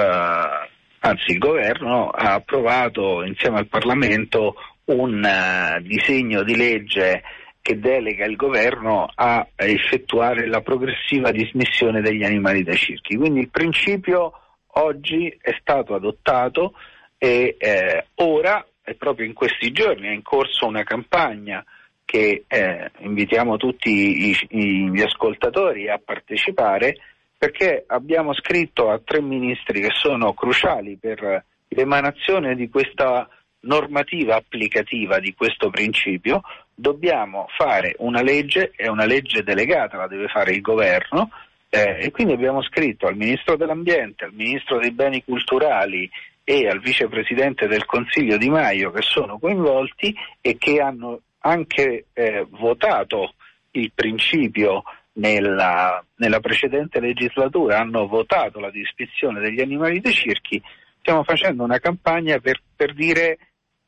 anzi 1.00 1.32
il 1.32 1.40
governo 1.40 2.10
ha 2.10 2.36
approvato 2.36 3.24
insieme 3.24 3.58
al 3.58 3.66
Parlamento 3.66 4.54
un 4.86 5.24
uh, 5.24 5.82
disegno 5.82 6.44
di 6.44 6.56
legge 6.56 7.24
che 7.60 7.80
delega 7.80 8.26
il 8.26 8.36
governo 8.36 9.10
a 9.12 9.48
effettuare 9.56 10.46
la 10.46 10.62
progressiva 10.62 11.32
dismissione 11.32 12.02
degli 12.02 12.24
animali 12.24 12.62
dai 12.62 12.78
circhi. 12.78 13.16
Quindi 13.16 13.40
il 13.40 13.50
principio 13.50 14.34
oggi 14.74 15.36
è 15.42 15.58
stato 15.60 15.96
adottato 15.96 16.74
e 17.20 17.58
eh, 17.60 18.06
ora, 18.16 18.66
proprio 18.98 19.28
in 19.28 19.34
questi 19.34 19.72
giorni, 19.72 20.08
è 20.08 20.12
in 20.12 20.24
corso 20.24 20.66
una 20.66 20.84
campagna 20.84 21.64
che 22.06 22.46
eh, 22.48 22.92
invitiamo 23.00 23.58
tutti 23.58 24.30
i, 24.30 24.38
i, 24.50 24.90
gli 24.90 25.02
ascoltatori 25.02 25.90
a 25.90 26.02
partecipare 26.04 26.96
perché 27.38 27.84
abbiamo 27.86 28.34
scritto 28.34 28.90
a 28.90 29.00
tre 29.04 29.22
ministri 29.22 29.82
che 29.82 29.92
sono 29.94 30.34
cruciali 30.34 30.98
per 30.98 31.44
l'emanazione 31.68 32.56
di 32.56 32.68
questa 32.70 33.30
normativa 33.62 34.36
applicativa 34.36 35.20
di 35.20 35.34
questo 35.34 35.70
principio, 35.70 36.42
dobbiamo 36.74 37.48
fare 37.56 37.96
una 38.00 38.22
legge, 38.22 38.72
è 38.76 38.88
una 38.88 39.06
legge 39.06 39.44
delegata, 39.44 39.98
la 39.98 40.08
deve 40.08 40.28
fare 40.28 40.52
il 40.52 40.62
governo, 40.62 41.30
eh, 41.70 41.98
e 42.00 42.12
quindi 42.12 42.34
abbiamo 42.34 42.64
scritto 42.64 43.06
al 43.06 43.16
Ministro 43.16 43.56
dell'Ambiente, 43.56 44.26
al 44.26 44.34
Ministro 44.34 44.80
dei 44.80 44.92
Beni 44.92 45.24
Culturali 45.24 46.10
e 46.50 46.68
al 46.68 46.80
vicepresidente 46.80 47.68
del 47.68 47.86
Consiglio 47.86 48.36
Di 48.38 48.50
Maio 48.50 48.90
che 48.90 49.04
sono 49.04 49.38
coinvolti 49.38 50.16
e 50.42 50.58
che 50.58 50.82
hanno 50.82 51.22
anche 51.42 52.06
eh, 52.12 52.48
votato 52.50 53.36
il 53.72 53.92
principio 53.94 54.82
nella, 55.14 56.04
nella, 56.16 56.40
precedente 56.40 57.00
legislatura, 57.00 57.78
hanno 57.78 58.08
votato 58.08 58.60
la 58.60 58.72
disposizione 58.72 59.42
degli 59.42 59.62
animali 59.62 60.00
dei 60.00 60.12
circhi, 60.12 60.60
stiamo 60.98 61.24
facendo 61.24 61.64
una 61.64 61.78
campagna 61.78 62.40
per, 62.40 62.60
per 62.76 62.96
dire 62.96 63.38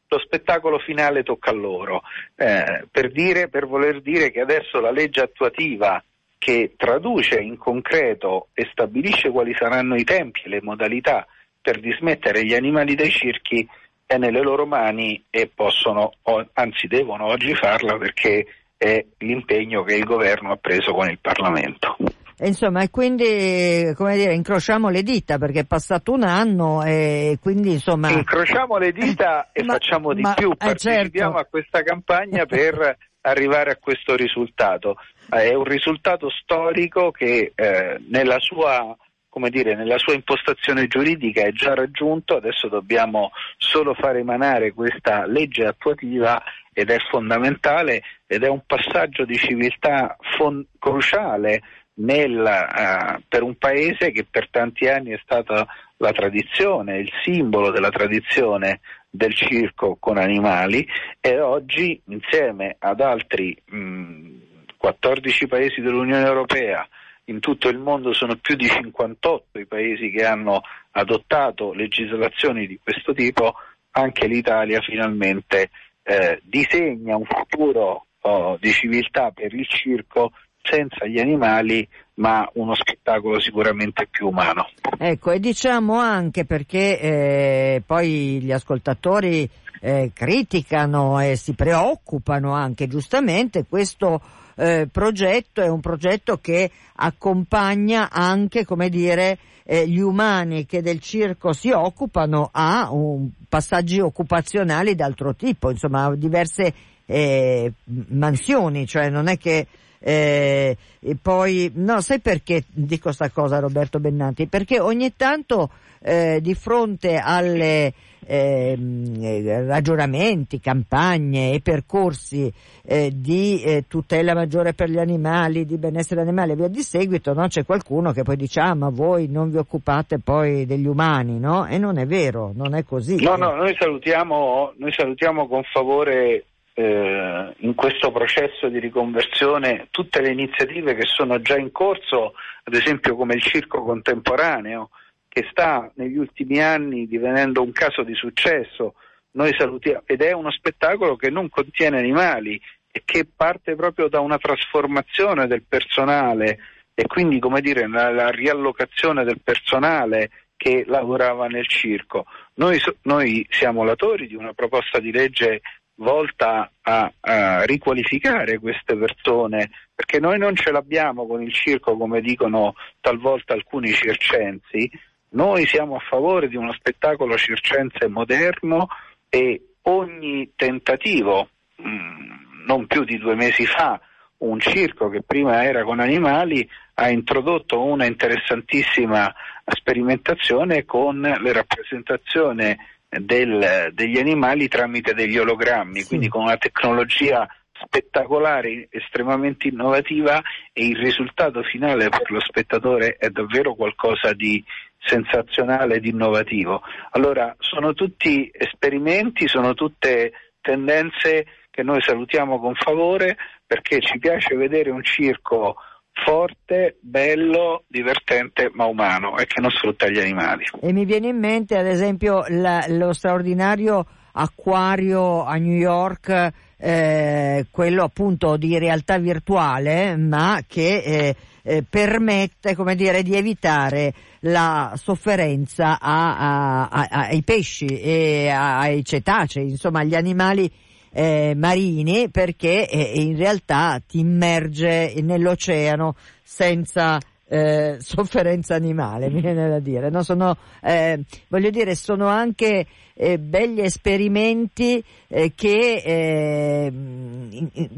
lo 0.07 0.19
spettacolo 0.19 0.77
finale 0.77 1.23
tocca 1.23 1.49
a 1.49 1.53
loro, 1.53 2.03
eh, 2.35 2.85
per, 2.91 3.11
dire, 3.11 3.47
per 3.47 3.65
voler 3.65 4.01
dire 4.01 4.29
che 4.29 4.39
adesso 4.39 4.79
la 4.79 4.91
legge 4.91 5.21
attuativa 5.21 6.03
che 6.37 6.75
traduce 6.77 7.39
in 7.39 7.57
concreto 7.57 8.49
e 8.53 8.69
stabilisce 8.71 9.31
quali 9.31 9.55
saranno 9.55 9.95
i 9.95 10.03
tempi 10.03 10.41
e 10.43 10.49
le 10.49 10.61
modalità 10.61 11.25
per 11.61 11.79
dismettere 11.79 12.43
gli 12.43 12.53
animali 12.53 12.95
dai 12.95 13.11
circhi 13.11 13.67
è 14.05 14.17
nelle 14.17 14.41
loro 14.41 14.65
mani 14.65 15.23
e 15.29 15.49
possono, 15.53 16.11
anzi 16.53 16.87
devono 16.87 17.27
oggi 17.27 17.55
farla 17.55 17.97
perché 17.97 18.45
è 18.75 19.05
l'impegno 19.19 19.83
che 19.83 19.95
il 19.95 20.03
governo 20.03 20.51
ha 20.51 20.57
preso 20.57 20.91
con 20.91 21.09
il 21.09 21.19
Parlamento. 21.19 21.95
Insomma, 22.39 22.81
e 22.81 22.89
quindi, 22.89 23.93
come 23.95 24.15
dire, 24.15 24.33
incrociamo 24.33 24.89
le 24.89 25.03
dita 25.03 25.37
perché 25.37 25.59
è 25.59 25.65
passato 25.65 26.11
un 26.11 26.23
anno 26.23 26.83
e 26.83 27.37
quindi 27.39 27.73
insomma... 27.73 28.09
Incrociamo 28.09 28.77
le 28.77 28.91
dita 28.91 29.49
e 29.53 29.63
ma, 29.63 29.73
facciamo 29.73 30.13
di 30.13 30.21
ma, 30.21 30.33
più, 30.33 30.51
eh, 30.51 30.55
partecipiamo 30.55 31.35
certo. 31.35 31.37
a 31.37 31.45
questa 31.45 31.83
campagna 31.83 32.45
per 32.45 32.97
arrivare 33.21 33.71
a 33.71 33.77
questo 33.79 34.15
risultato. 34.15 34.95
È 35.29 35.53
un 35.53 35.63
risultato 35.63 36.29
storico 36.31 37.11
che 37.11 37.51
eh, 37.53 38.01
nella 38.09 38.39
sua 38.39 38.97
come 39.31 39.49
dire, 39.49 39.75
nella 39.75 39.97
sua 39.97 40.13
impostazione 40.13 40.87
giuridica 40.87 41.43
è 41.43 41.53
già 41.53 41.73
raggiunto, 41.73 42.35
adesso 42.35 42.67
dobbiamo 42.67 43.31
solo 43.55 43.93
fare 43.93 44.19
emanare 44.19 44.73
questa 44.73 45.25
legge 45.25 45.63
attuativa 45.63 46.43
ed 46.73 46.89
è 46.89 46.97
fondamentale 47.09 48.03
ed 48.27 48.43
è 48.43 48.49
un 48.49 48.61
passaggio 48.65 49.23
di 49.23 49.37
civiltà 49.37 50.17
fon- 50.37 50.67
cruciale 50.77 51.61
nel, 51.93 52.39
uh, 52.39 53.21
per 53.25 53.43
un 53.43 53.55
paese 53.55 54.11
che 54.11 54.25
per 54.29 54.49
tanti 54.49 54.89
anni 54.89 55.11
è 55.11 55.19
stata 55.23 55.65
la 55.95 56.11
tradizione, 56.11 56.97
il 56.97 57.11
simbolo 57.23 57.71
della 57.71 57.89
tradizione 57.89 58.81
del 59.09 59.33
circo 59.33 59.95
con 59.97 60.17
animali 60.17 60.85
e 61.21 61.39
oggi 61.39 62.01
insieme 62.07 62.75
ad 62.79 62.99
altri 62.99 63.55
mh, 63.65 64.39
14 64.75 65.47
paesi 65.47 65.79
dell'Unione 65.79 66.25
Europea 66.25 66.85
in 67.25 67.39
tutto 67.39 67.69
il 67.69 67.77
mondo 67.77 68.13
sono 68.13 68.35
più 68.35 68.55
di 68.55 68.67
58 68.67 69.59
i 69.59 69.65
paesi 69.65 70.09
che 70.09 70.25
hanno 70.25 70.61
adottato 70.91 71.73
legislazioni 71.73 72.67
di 72.67 72.79
questo 72.81 73.13
tipo, 73.13 73.53
anche 73.91 74.27
l'Italia 74.27 74.81
finalmente 74.81 75.69
eh, 76.03 76.41
disegna 76.43 77.15
un 77.15 77.25
futuro 77.25 78.05
oh, 78.21 78.57
di 78.59 78.71
civiltà 78.71 79.31
per 79.31 79.53
il 79.53 79.67
circo 79.67 80.31
senza 80.61 81.05
gli 81.05 81.19
animali 81.19 81.87
ma 82.15 82.47
uno 82.53 82.75
spettacolo 82.75 83.39
sicuramente 83.39 84.07
più 84.09 84.27
umano. 84.27 84.69
Ecco, 84.97 85.31
e 85.31 85.39
diciamo 85.39 85.97
anche 85.97 86.45
perché 86.45 86.99
eh, 86.99 87.83
poi 87.85 88.39
gli 88.41 88.51
ascoltatori 88.51 89.49
eh, 89.81 90.11
criticano 90.13 91.19
e 91.19 91.35
si 91.35 91.53
preoccupano 91.55 92.53
anche 92.53 92.87
giustamente 92.87 93.65
questo 93.67 94.21
eh, 94.55 94.87
progetto 94.91 95.61
è 95.61 95.67
un 95.67 95.79
progetto 95.79 96.37
che 96.37 96.69
accompagna 96.95 98.09
anche, 98.09 98.65
come 98.65 98.89
dire, 98.89 99.37
eh, 99.63 99.87
gli 99.87 99.99
umani 99.99 100.65
che 100.65 100.81
del 100.81 100.99
circo 100.99 101.53
si 101.53 101.69
occupano 101.71 102.49
a 102.51 102.91
un, 102.91 103.29
passaggi 103.47 103.99
occupazionali 103.99 104.95
d'altro 104.95 105.35
tipo, 105.35 105.71
insomma, 105.71 106.13
diverse 106.15 106.73
eh, 107.05 107.71
mansioni, 108.09 108.87
cioè 108.87 109.09
non 109.09 109.27
è 109.27 109.37
che 109.37 109.67
eh, 110.03 110.75
e 110.99 111.17
poi, 111.21 111.71
no, 111.75 112.01
sai 112.01 112.19
perché 112.19 112.63
dico 112.67 113.03
questa 113.03 113.29
cosa 113.29 113.59
Roberto 113.59 113.99
Bennanti? 113.99 114.47
Perché 114.47 114.79
ogni 114.79 115.13
tanto 115.15 115.69
eh, 115.99 116.39
di 116.41 116.55
fronte 116.55 117.17
alle 117.17 117.93
ehm, 118.25 119.15
eh, 119.21 119.65
ragionamenti, 119.65 120.59
campagne 120.59 121.53
e 121.53 121.61
percorsi 121.61 122.51
eh, 122.83 123.11
di 123.13 123.61
eh, 123.61 123.85
tutela 123.87 124.33
maggiore 124.33 124.73
per 124.73 124.89
gli 124.89 124.97
animali, 124.97 125.65
di 125.65 125.77
benessere 125.77 126.21
animale 126.21 126.53
e 126.53 126.55
via 126.55 126.67
di 126.67 126.81
seguito, 126.81 127.33
no? 127.33 127.47
c'è 127.47 127.63
qualcuno 127.63 128.11
che 128.11 128.23
poi 128.23 128.37
dice 128.37 128.59
ah 128.59 128.73
ma 128.73 128.89
voi 128.89 129.27
non 129.27 129.51
vi 129.51 129.57
occupate 129.57 130.17
poi 130.17 130.65
degli 130.65 130.87
umani, 130.87 131.39
no? 131.39 131.67
E 131.67 131.77
non 131.77 131.97
è 131.99 132.07
vero, 132.07 132.51
non 132.55 132.73
è 132.73 132.83
così. 132.83 133.21
No, 133.21 133.35
no, 133.35 133.53
noi 133.53 133.75
salutiamo, 133.77 134.73
noi 134.77 134.91
salutiamo 134.91 135.47
con 135.47 135.61
favore 135.71 136.45
eh, 136.81 137.53
in 137.57 137.75
questo 137.75 138.11
processo 138.11 138.67
di 138.67 138.79
riconversione 138.79 139.87
tutte 139.91 140.21
le 140.21 140.31
iniziative 140.31 140.95
che 140.95 141.05
sono 141.05 141.39
già 141.41 141.57
in 141.57 141.71
corso, 141.71 142.33
ad 142.63 142.73
esempio 142.73 143.15
come 143.15 143.35
il 143.35 143.41
circo 143.41 143.83
contemporaneo, 143.83 144.89
che 145.27 145.47
sta 145.51 145.89
negli 145.95 146.17
ultimi 146.17 146.61
anni 146.61 147.07
divenendo 147.07 147.61
un 147.61 147.71
caso 147.71 148.03
di 148.03 148.15
successo. 148.15 148.95
Noi 149.33 149.53
salutiamo, 149.57 150.01
ed 150.05 150.21
è 150.21 150.33
uno 150.33 150.51
spettacolo 150.51 151.15
che 151.15 151.29
non 151.29 151.47
contiene 151.49 151.99
animali 151.99 152.59
e 152.91 153.03
che 153.05 153.25
parte 153.33 153.75
proprio 153.75 154.09
da 154.09 154.19
una 154.19 154.37
trasformazione 154.37 155.47
del 155.47 155.63
personale 155.63 156.59
e 156.93 157.07
quindi 157.07 157.39
come 157.39 157.61
dire 157.61 157.87
la, 157.87 158.11
la 158.11 158.29
riallocazione 158.29 159.23
del 159.23 159.39
personale 159.41 160.29
che 160.57 160.83
lavorava 160.85 161.47
nel 161.47 161.67
circo. 161.67 162.25
Noi, 162.55 162.79
noi 163.03 163.45
siamo 163.49 163.83
latori 163.83 164.27
di 164.27 164.35
una 164.35 164.53
proposta 164.53 164.99
di 164.99 165.11
legge 165.11 165.61
volta 166.01 166.71
a, 166.81 167.11
a, 167.19 167.63
riqualificare 167.63 168.59
queste 168.59 168.95
persone, 168.95 169.69
perché 169.93 170.19
noi 170.19 170.37
non 170.37 170.55
ce 170.55 170.71
l'abbiamo 170.71 171.27
con 171.27 171.41
il 171.41 171.53
circo 171.53 171.95
come 171.95 172.21
dicono 172.21 172.75
talvolta 172.99 173.53
alcuni 173.53 173.91
circensi, 173.91 174.89
noi 175.29 175.65
siamo 175.65 175.95
a 175.95 175.99
favore 175.99 176.49
di 176.49 176.57
uno 176.57 176.73
spettacolo 176.73 177.37
circense 177.37 178.07
moderno 178.07 178.87
e 179.29 179.75
ogni 179.83 180.51
tentativo, 180.55 181.49
mh, 181.77 181.87
mm, 181.87 182.65
non 182.65 182.87
più 182.87 183.03
di 183.03 183.17
due 183.17 183.35
mesi 183.35 183.65
fa, 183.65 183.99
un 184.39 184.59
circo 184.59 185.09
che 185.09 185.21
prima 185.21 185.63
era 185.63 185.83
con 185.83 185.99
animali 185.99 186.67
ha 186.95 187.09
introdotto 187.09 187.83
una 187.83 188.05
interessantissima 188.05 189.33
sperimentazione 189.65 190.83
con 190.83 191.21
le 191.21 191.53
rappresentazioni 191.53 192.75
del, 193.19 193.89
degli 193.93 194.17
animali 194.17 194.67
tramite 194.67 195.13
degli 195.13 195.37
ologrammi, 195.37 196.01
sì. 196.01 196.07
quindi 196.07 196.27
con 196.29 196.43
una 196.43 196.57
tecnologia 196.57 197.47
spettacolare, 197.83 198.87
estremamente 198.91 199.67
innovativa 199.67 200.41
e 200.71 200.87
il 200.87 200.97
risultato 200.97 201.63
finale 201.63 202.09
per 202.09 202.29
lo 202.29 202.39
spettatore 202.39 203.15
è 203.17 203.29
davvero 203.29 203.73
qualcosa 203.73 204.33
di 204.33 204.63
sensazionale 204.99 205.95
ed 205.95 206.05
innovativo. 206.05 206.83
Allora 207.11 207.55
sono 207.59 207.93
tutti 207.93 208.49
esperimenti, 208.53 209.47
sono 209.47 209.73
tutte 209.73 210.31
tendenze 210.61 211.47
che 211.71 211.83
noi 211.83 212.01
salutiamo 212.01 212.59
con 212.59 212.75
favore 212.75 213.35
perché 213.65 213.99
ci 213.99 214.19
piace 214.19 214.55
vedere 214.55 214.91
un 214.91 215.03
circo 215.03 215.77
forte, 216.13 216.97
bello, 217.01 217.83
divertente 217.87 218.69
ma 218.73 218.85
umano 218.85 219.37
e 219.37 219.45
che 219.45 219.61
non 219.61 219.71
sfrutta 219.71 220.07
gli 220.07 220.19
animali. 220.19 220.65
E 220.81 220.91
mi 220.91 221.05
viene 221.05 221.29
in 221.29 221.37
mente 221.37 221.77
ad 221.77 221.87
esempio 221.87 222.43
la, 222.47 222.85
lo 222.87 223.13
straordinario 223.13 224.05
acquario 224.33 225.43
a 225.43 225.55
New 225.55 225.75
York, 225.75 226.51
eh, 226.77 227.65
quello 227.69 228.03
appunto 228.03 228.57
di 228.57 228.77
realtà 228.77 229.17
virtuale, 229.17 230.15
ma 230.15 230.63
che 230.67 230.97
eh, 230.97 231.35
eh, 231.63 231.83
permette 231.87 232.75
come 232.75 232.95
dire, 232.95 233.23
di 233.23 233.35
evitare 233.35 234.13
la 234.41 234.93
sofferenza 234.95 235.99
a, 235.99 236.37
a, 236.37 236.87
a, 236.87 237.07
ai 237.27 237.43
pesci 237.43 237.85
e 237.85 238.49
ai 238.49 239.03
cetacei, 239.03 239.69
insomma 239.69 239.99
agli 239.99 240.15
animali 240.15 240.71
eh, 241.11 241.53
marini 241.55 242.29
perché 242.29 242.87
eh, 242.87 243.21
in 243.21 243.35
realtà 243.37 244.01
ti 244.05 244.19
immerge 244.19 245.13
nell'oceano 245.21 246.15
senza 246.43 247.19
eh, 247.47 247.97
sofferenza 247.99 248.75
animale, 248.75 249.29
mi 249.29 249.41
viene 249.41 249.67
da 249.67 249.79
dire. 249.79 250.09
No, 250.09 250.23
sono, 250.23 250.55
eh, 250.81 251.19
voglio 251.49 251.69
dire, 251.69 251.95
sono 251.95 252.27
anche 252.27 252.85
eh, 253.13 253.37
begli 253.37 253.81
esperimenti 253.81 255.03
eh, 255.27 255.51
che 255.53 256.01
eh, 256.03 256.89
in, 256.91 257.69
in, 257.73 257.89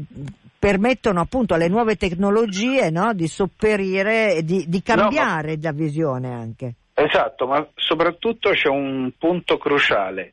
permettono 0.58 1.20
appunto 1.20 1.54
alle 1.54 1.68
nuove 1.68 1.96
tecnologie 1.96 2.90
no, 2.90 3.12
di 3.12 3.28
sopperire, 3.28 4.42
di, 4.42 4.64
di 4.66 4.82
cambiare 4.82 5.56
no, 5.56 5.60
ma... 5.62 5.68
la 5.68 5.72
visione 5.72 6.32
anche. 6.32 6.74
Esatto, 6.94 7.46
ma 7.46 7.66
soprattutto 7.74 8.50
c'è 8.50 8.68
un 8.68 9.10
punto 9.18 9.58
cruciale 9.58 10.32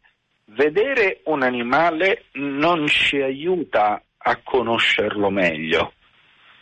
vedere 0.56 1.22
un 1.26 1.44
animale 1.44 2.26
non 2.34 2.88
ci 2.88 3.22
aiuta 3.22 4.02
a 4.18 4.40
conoscerlo 4.44 5.30
meglio. 5.30 5.94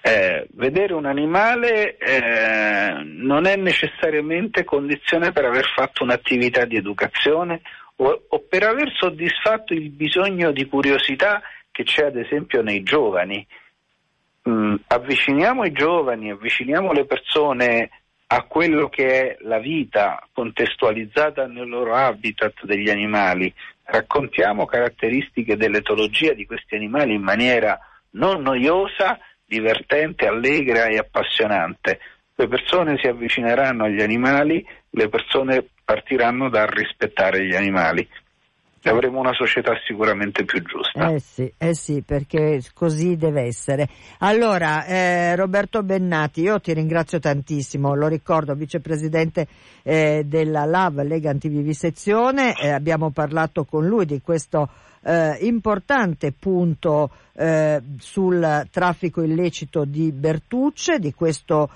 Eh, 0.02 0.48
vedere 0.52 0.94
un 0.94 1.06
animale 1.06 1.98
eh, 1.98 2.94
non 3.04 3.46
è 3.46 3.58
necessariamente 3.58 4.64
condizione 4.64 5.34
per 5.34 5.44
aver 5.44 5.70
fatto 5.76 6.04
un'attività 6.04 6.64
di 6.64 6.78
educazione 6.78 7.62
o, 7.98 8.24
o, 8.30 8.40
per 8.48 8.64
aver 8.64 8.94
soddisfatto 8.96 9.74
il 9.74 9.90
bisogno 9.90 10.52
di 10.52 10.66
curiosità 10.68 11.42
che 11.70 11.84
c'è 11.84 12.06
ad 12.06 12.16
esempio 12.16 12.62
nei 12.62 12.82
giovani. 12.82 13.46
Mm, 14.50 14.76
avviciniamo 14.88 15.66
i 15.66 15.74
giovani, 15.74 16.32
avviciniamo 16.32 16.94
le 16.94 17.06
persone 17.06 17.90
a 18.32 18.44
quello 18.44 18.90
che 18.90 19.06
è 19.08 19.38
la 19.42 19.60
vita 19.60 20.26
contestualizzata 20.32 21.48
nel 21.48 21.68
loro 21.68 21.96
habitat 21.96 22.64
degli 22.64 22.90
animali, 22.90 23.52
raccontiamo 23.92 24.66
caratteristiche 24.66 25.58
dell'etologia 25.58 26.34
di 26.34 26.46
questi 26.46 26.76
animali 26.76 27.14
in 27.14 27.22
maniera 27.22 27.80
non 28.12 28.42
noiosa, 28.42 29.20
divertente, 29.46 30.28
allegra 30.28 30.86
e 30.86 30.98
appassionante. 30.98 32.00
Le 32.36 32.48
persone 32.48 32.98
si 32.98 33.08
avvicineranno 33.08 33.86
agli 33.86 34.02
animali, 34.02 34.66
le 34.92 35.10
persone 35.10 35.66
partiranno 35.84 36.50
dal 36.50 36.68
rispettare 36.68 37.46
gli 37.46 37.56
animali 37.56 38.08
avremo 38.84 39.20
una 39.20 39.34
società 39.34 39.74
sicuramente 39.86 40.46
più 40.46 40.62
giusta. 40.64 41.10
Eh 41.10 41.20
sì, 41.20 41.52
eh 41.58 41.74
sì, 41.74 42.02
perché 42.02 42.62
così 42.74 43.18
deve 43.18 43.42
essere. 43.44 43.88
Allora, 44.20 44.86
eh, 44.86 45.36
Roberto 45.36 45.84
Bennati, 45.84 46.42
io 46.42 46.60
ti 46.60 46.74
ringrazio 46.74 47.20
tantissimo, 47.20 47.94
lo 47.96 48.08
ricordo, 48.08 48.54
vicepresidente 48.54 49.48
eh, 49.84 50.24
della 50.26 50.66
LAV, 50.66 51.02
Lega 51.02 51.30
Antivivisezione, 51.30 52.54
eh, 52.58 52.70
abbiamo 52.70 53.10
parlato 53.12 53.66
con 53.66 53.86
lui 53.86 54.06
di 54.06 54.22
questo 54.22 54.70
eh, 55.02 55.38
importante 55.42 56.32
punto 56.32 57.10
eh, 57.34 57.82
sul 57.98 58.68
traffico 58.72 59.22
illecito 59.22 59.84
di 59.84 60.12
Bertucce, 60.12 61.00
di 61.00 61.14
questo 61.14 61.70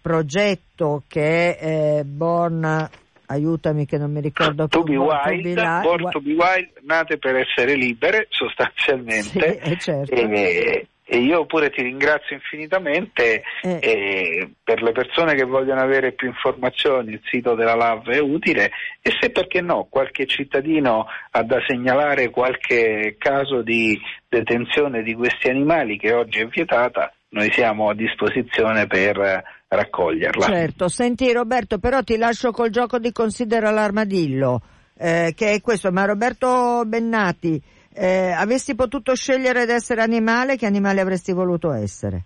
progetto 0.00 1.02
che 1.06 1.54
è 1.54 2.02
Born 2.02 2.88
aiutami 3.30 3.86
che 3.86 3.96
non 3.96 4.12
mi 4.12 4.20
ricordo 4.20 4.66
più. 4.66 4.80
To 4.80 4.84
be 4.84 4.96
wild, 4.96 5.82
Born 5.82 6.10
to 6.10 6.20
be 6.20 6.32
wild, 6.32 6.68
nate 6.82 7.18
per 7.18 7.36
essere 7.36 7.74
libere 7.74 8.26
sostanzialmente. 8.28 9.60
Sì, 9.62 9.70
eh, 9.70 9.78
certo. 9.78 10.14
e, 10.14 10.86
e, 11.04 11.18
io 11.18 11.46
pure 11.46 11.70
ti 11.70 11.82
ringrazio 11.82 12.36
infinitamente 12.36 13.42
eh. 13.62 13.78
e 13.80 14.50
per 14.62 14.82
le 14.82 14.92
persone 14.92 15.34
che 15.34 15.44
vogliono 15.44 15.80
avere 15.80 16.12
più 16.12 16.28
informazioni 16.28 17.12
il 17.12 17.20
sito 17.24 17.54
della 17.54 17.74
LAV 17.74 18.10
è 18.10 18.20
utile 18.20 18.70
e 19.00 19.12
se 19.20 19.30
perché 19.30 19.60
no 19.60 19.86
qualche 19.90 20.26
cittadino 20.26 21.06
ha 21.30 21.42
da 21.42 21.60
segnalare 21.66 22.30
qualche 22.30 23.16
caso 23.18 23.62
di 23.62 24.00
detenzione 24.28 25.02
di 25.02 25.14
questi 25.14 25.48
animali 25.48 25.98
che 25.98 26.12
oggi 26.12 26.38
è 26.38 26.46
vietata 26.46 27.12
noi 27.30 27.50
siamo 27.52 27.88
a 27.88 27.94
disposizione 27.94 28.86
per 28.86 29.42
raccoglierla. 29.70 30.46
Certo, 30.46 30.88
senti 30.88 31.32
Roberto, 31.32 31.78
però 31.78 32.02
ti 32.02 32.16
lascio 32.16 32.50
col 32.50 32.70
gioco 32.70 32.98
di 32.98 33.12
considera 33.12 33.70
l'armadillo, 33.70 34.60
eh, 34.98 35.32
che 35.36 35.52
è 35.52 35.60
questo, 35.60 35.92
ma 35.92 36.04
Roberto 36.04 36.82
Bennati, 36.84 37.62
eh, 37.92 38.32
avessi 38.32 38.74
potuto 38.74 39.14
scegliere 39.14 39.66
di 39.66 39.72
essere 39.72 40.02
animale, 40.02 40.56
che 40.56 40.66
animale 40.66 41.00
avresti 41.00 41.32
voluto 41.32 41.72
essere? 41.72 42.24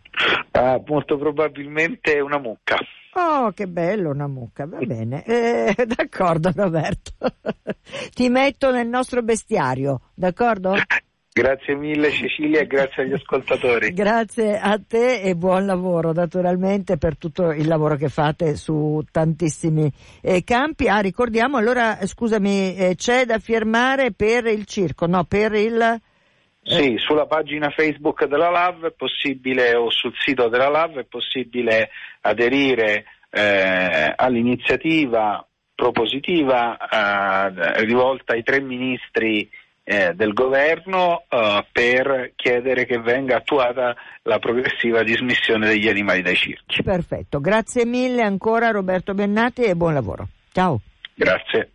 Ah, 0.52 0.80
molto 0.86 1.16
probabilmente 1.18 2.18
una 2.20 2.38
mucca. 2.38 2.78
Oh, 3.16 3.52
che 3.52 3.68
bello 3.68 4.10
una 4.10 4.26
mucca, 4.26 4.66
va 4.66 4.78
bene. 4.78 5.22
Eh, 5.24 5.74
d'accordo 5.86 6.50
Roberto. 6.54 7.12
Ti 8.12 8.28
metto 8.28 8.72
nel 8.72 8.88
nostro 8.88 9.22
bestiario, 9.22 10.00
d'accordo? 10.14 10.74
Grazie 11.36 11.74
mille 11.74 12.10
Cecilia 12.14 12.60
e 12.60 12.66
grazie 12.68 13.02
agli 13.02 13.12
ascoltatori. 13.12 13.92
grazie 13.92 14.56
a 14.56 14.78
te 14.78 15.20
e 15.20 15.34
buon 15.34 15.66
lavoro 15.66 16.12
naturalmente 16.12 16.96
per 16.96 17.18
tutto 17.18 17.50
il 17.50 17.66
lavoro 17.66 17.96
che 17.96 18.08
fate 18.08 18.54
su 18.54 19.02
tantissimi 19.10 19.90
eh, 20.22 20.44
campi. 20.44 20.86
Ah, 20.86 21.00
ricordiamo 21.00 21.56
allora, 21.56 21.98
scusami, 22.06 22.76
eh, 22.76 22.94
c'è 22.94 23.24
da 23.24 23.40
firmare 23.40 24.12
per 24.12 24.46
il 24.46 24.64
circo, 24.64 25.08
no, 25.08 25.24
per 25.24 25.54
il... 25.54 25.80
Eh. 25.82 26.00
Sì, 26.62 26.94
sulla 26.98 27.26
pagina 27.26 27.68
Facebook 27.70 28.26
della 28.26 28.50
LAV 28.50 28.86
è 28.86 28.92
possibile 28.92 29.74
o 29.74 29.90
sul 29.90 30.14
sito 30.16 30.48
della 30.48 30.68
LAV 30.68 30.98
è 30.98 31.04
possibile 31.04 31.90
aderire 32.20 33.06
eh, 33.30 34.12
all'iniziativa 34.14 35.44
propositiva 35.74 36.76
eh, 36.78 37.84
rivolta 37.84 38.34
ai 38.34 38.44
tre 38.44 38.60
ministri 38.60 39.50
eh, 39.84 40.14
del 40.14 40.32
governo 40.32 41.24
eh, 41.28 41.66
per 41.70 42.32
chiedere 42.34 42.86
che 42.86 42.98
venga 42.98 43.36
attuata 43.36 43.94
la 44.22 44.38
progressiva 44.38 45.02
dismissione 45.02 45.68
degli 45.68 45.88
animali 45.88 46.22
dai 46.22 46.36
circhi. 46.36 46.82
Perfetto, 46.82 47.40
grazie 47.40 47.84
mille 47.84 48.22
ancora 48.22 48.70
Roberto 48.70 49.12
Bennati 49.14 49.62
e 49.62 49.76
buon 49.76 49.94
lavoro. 49.94 50.28
Ciao. 50.52 50.80
Grazie. 51.14 51.70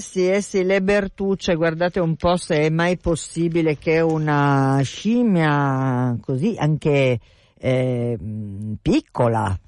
Sì, 0.00 0.28
eh 0.28 0.40
sì, 0.40 0.62
le 0.62 0.80
Bertucce, 0.80 1.54
guardate 1.56 1.98
un 1.98 2.14
po' 2.14 2.36
se 2.36 2.60
è 2.60 2.70
mai 2.70 2.96
possibile 2.96 3.76
che 3.76 4.00
una 4.00 4.80
scimmia 4.82 6.16
così 6.20 6.54
anche 6.56 7.18
eh, 7.58 8.18
piccola, 8.80 9.58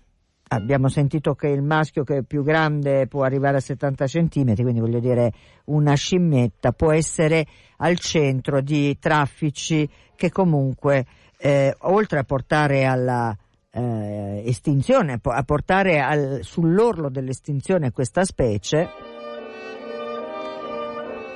abbiamo 0.48 0.88
sentito 0.88 1.34
che 1.34 1.48
il 1.48 1.62
maschio 1.62 2.04
che 2.04 2.18
è 2.18 2.22
più 2.22 2.44
grande 2.44 3.06
può 3.08 3.24
arrivare 3.24 3.56
a 3.56 3.60
70 3.60 4.06
centimetri, 4.06 4.62
quindi 4.62 4.80
voglio 4.80 5.00
dire 5.00 5.32
una 5.64 5.94
scimmietta 5.94 6.72
può 6.72 6.92
essere 6.92 7.44
al 7.78 7.98
centro 7.98 8.60
di 8.60 8.96
traffici 8.98 9.88
che 10.14 10.30
comunque 10.30 11.06
eh, 11.38 11.74
oltre 11.80 12.20
a 12.20 12.24
portare 12.24 12.84
alla 12.84 13.36
eh, 13.72 14.42
estinzione, 14.44 15.20
a 15.22 15.42
portare 15.42 16.00
al, 16.00 16.40
sull'orlo 16.42 17.08
dell'estinzione 17.08 17.90
questa 17.90 18.24
specie, 18.24 18.88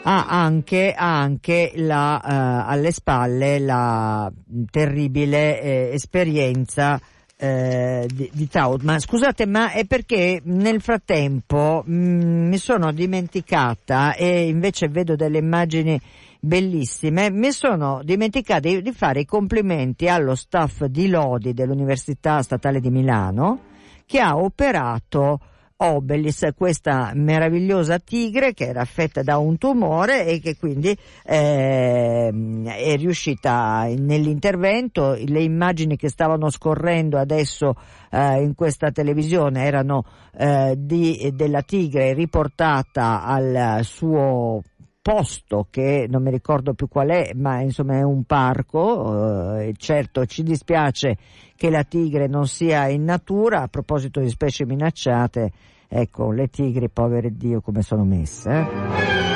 ha 0.07 0.27
anche, 0.27 0.93
ha 0.97 1.21
anche 1.21 1.73
la, 1.77 2.21
uh, 2.23 2.71
alle 2.71 2.93
spalle 2.93 3.59
la 3.59 4.31
terribile 4.71 5.61
eh, 5.61 5.91
esperienza 5.93 7.01
eh, 7.37 8.07
di, 8.13 8.31
di 8.33 8.49
Taut. 8.49 8.99
Scusate, 8.99 9.47
ma 9.47 9.73
è 9.73 9.87
perché 9.87 10.41
nel 10.45 10.81
frattempo 10.83 11.83
mh, 11.85 11.95
mm, 11.95 12.49
mi 12.49 12.59
sono 12.59 12.93
dimenticata 12.93 14.15
e 14.15 14.47
invece 14.47 14.89
vedo 14.89 15.17
delle 15.17 15.39
immagini 15.39 15.99
bellissime, 16.39 17.31
mi 17.31 17.51
sono 17.53 18.01
dimenticata 18.05 18.69
di, 18.69 18.83
di 18.83 18.93
fare 18.93 19.21
i 19.21 19.25
complimenti 19.25 20.09
allo 20.09 20.35
staff 20.35 20.85
di 20.85 21.09
Lodi 21.09 21.55
dell'Università 21.55 22.43
Statale 22.43 22.81
di 22.81 22.91
Milano 22.91 23.73
che 24.07 24.21
ha 24.21 24.37
operato 24.37 25.41
Obelis, 25.77 26.51
questa 26.57 27.11
meravigliosa 27.15 27.99
tigre 27.99 28.55
che 28.55 28.67
era 28.67 28.83
affetta 28.83 29.23
da 29.23 29.39
un 29.39 29.59
tumore 29.59 30.25
e 30.25 30.39
che 30.39 30.57
quindi 30.57 30.97
eh, 31.25 32.33
è 32.65 32.97
riuscita 32.97 33.85
nell'intervento, 33.97 35.15
le 35.15 35.43
immagini 35.43 35.97
che 35.97 36.09
stavano 36.09 36.49
scorrendo 36.49 37.19
adesso 37.19 37.75
eh, 38.11 38.41
in 38.41 38.55
questa 38.55 38.93
televisione 38.93 39.65
erano 39.65 40.05
eh, 40.37 40.75
di, 40.79 41.33
della 41.35 41.63
tigre 41.63 42.15
riportata 42.15 43.25
al 43.25 43.81
suo 43.83 44.63
posto 45.05 45.67
che 45.69 46.07
non 46.09 46.23
mi 46.23 46.31
ricordo 46.31 46.73
più 46.73 46.89
qual 46.89 47.11
è, 47.11 47.33
ma 47.35 47.61
insomma 47.61 47.99
è 47.99 48.03
un 48.03 48.25
parco, 48.25 49.59
eh, 49.59 49.75
certo 49.77 50.25
ci 50.25 50.43
dispiace 50.43 51.19
che 51.55 51.69
la 51.69 51.85
tigre 51.85 52.27
non 52.27 52.47
sia 52.47 52.89
in 52.89 53.05
natura, 53.05 53.61
a 53.61 53.69
proposito 53.69 54.21
di 54.21 54.31
specie 54.31 54.65
minacciate, 54.65 55.53
ecco 55.89 56.31
le 56.31 56.49
tigri, 56.49 56.89
povere 56.89 57.37
Dio, 57.37 57.61
come 57.61 57.83
sono 57.83 58.05
messe. 58.05 58.51
Eh? 58.51 59.34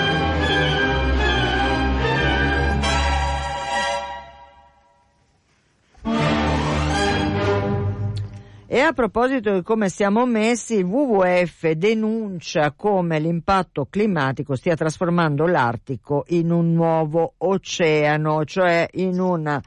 E 8.70 8.81
a 8.81 8.92
proposito 8.92 9.54
di 9.54 9.62
come 9.62 9.88
siamo 9.88 10.26
messi, 10.26 10.74
il 10.74 10.85
WWF 10.85 11.70
denuncia 11.70 12.72
come 12.72 13.18
l'impatto 13.18 13.87
climatico 13.88 14.57
stia 14.57 14.76
trasformando 14.76 15.46
l'Artico 15.46 16.26
in 16.28 16.50
un 16.50 16.74
nuovo 16.74 17.33
oceano, 17.38 18.44
cioè 18.44 18.87
in 18.92 19.20
una 19.20 19.59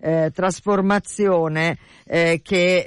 eh, 0.00 0.32
trasformazione 0.34 1.78
eh, 2.04 2.40
che 2.42 2.78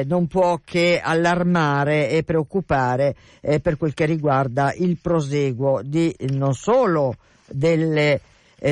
eh, 0.00 0.04
non 0.04 0.26
può 0.26 0.60
che 0.62 1.00
allarmare 1.02 2.10
e 2.10 2.22
preoccupare 2.22 3.16
eh, 3.40 3.58
per 3.58 3.78
quel 3.78 3.94
che 3.94 4.04
riguarda 4.04 4.74
il 4.76 4.98
proseguo 5.00 5.80
di 5.82 6.14
non 6.28 6.52
solo 6.52 7.14
delle 7.48 8.20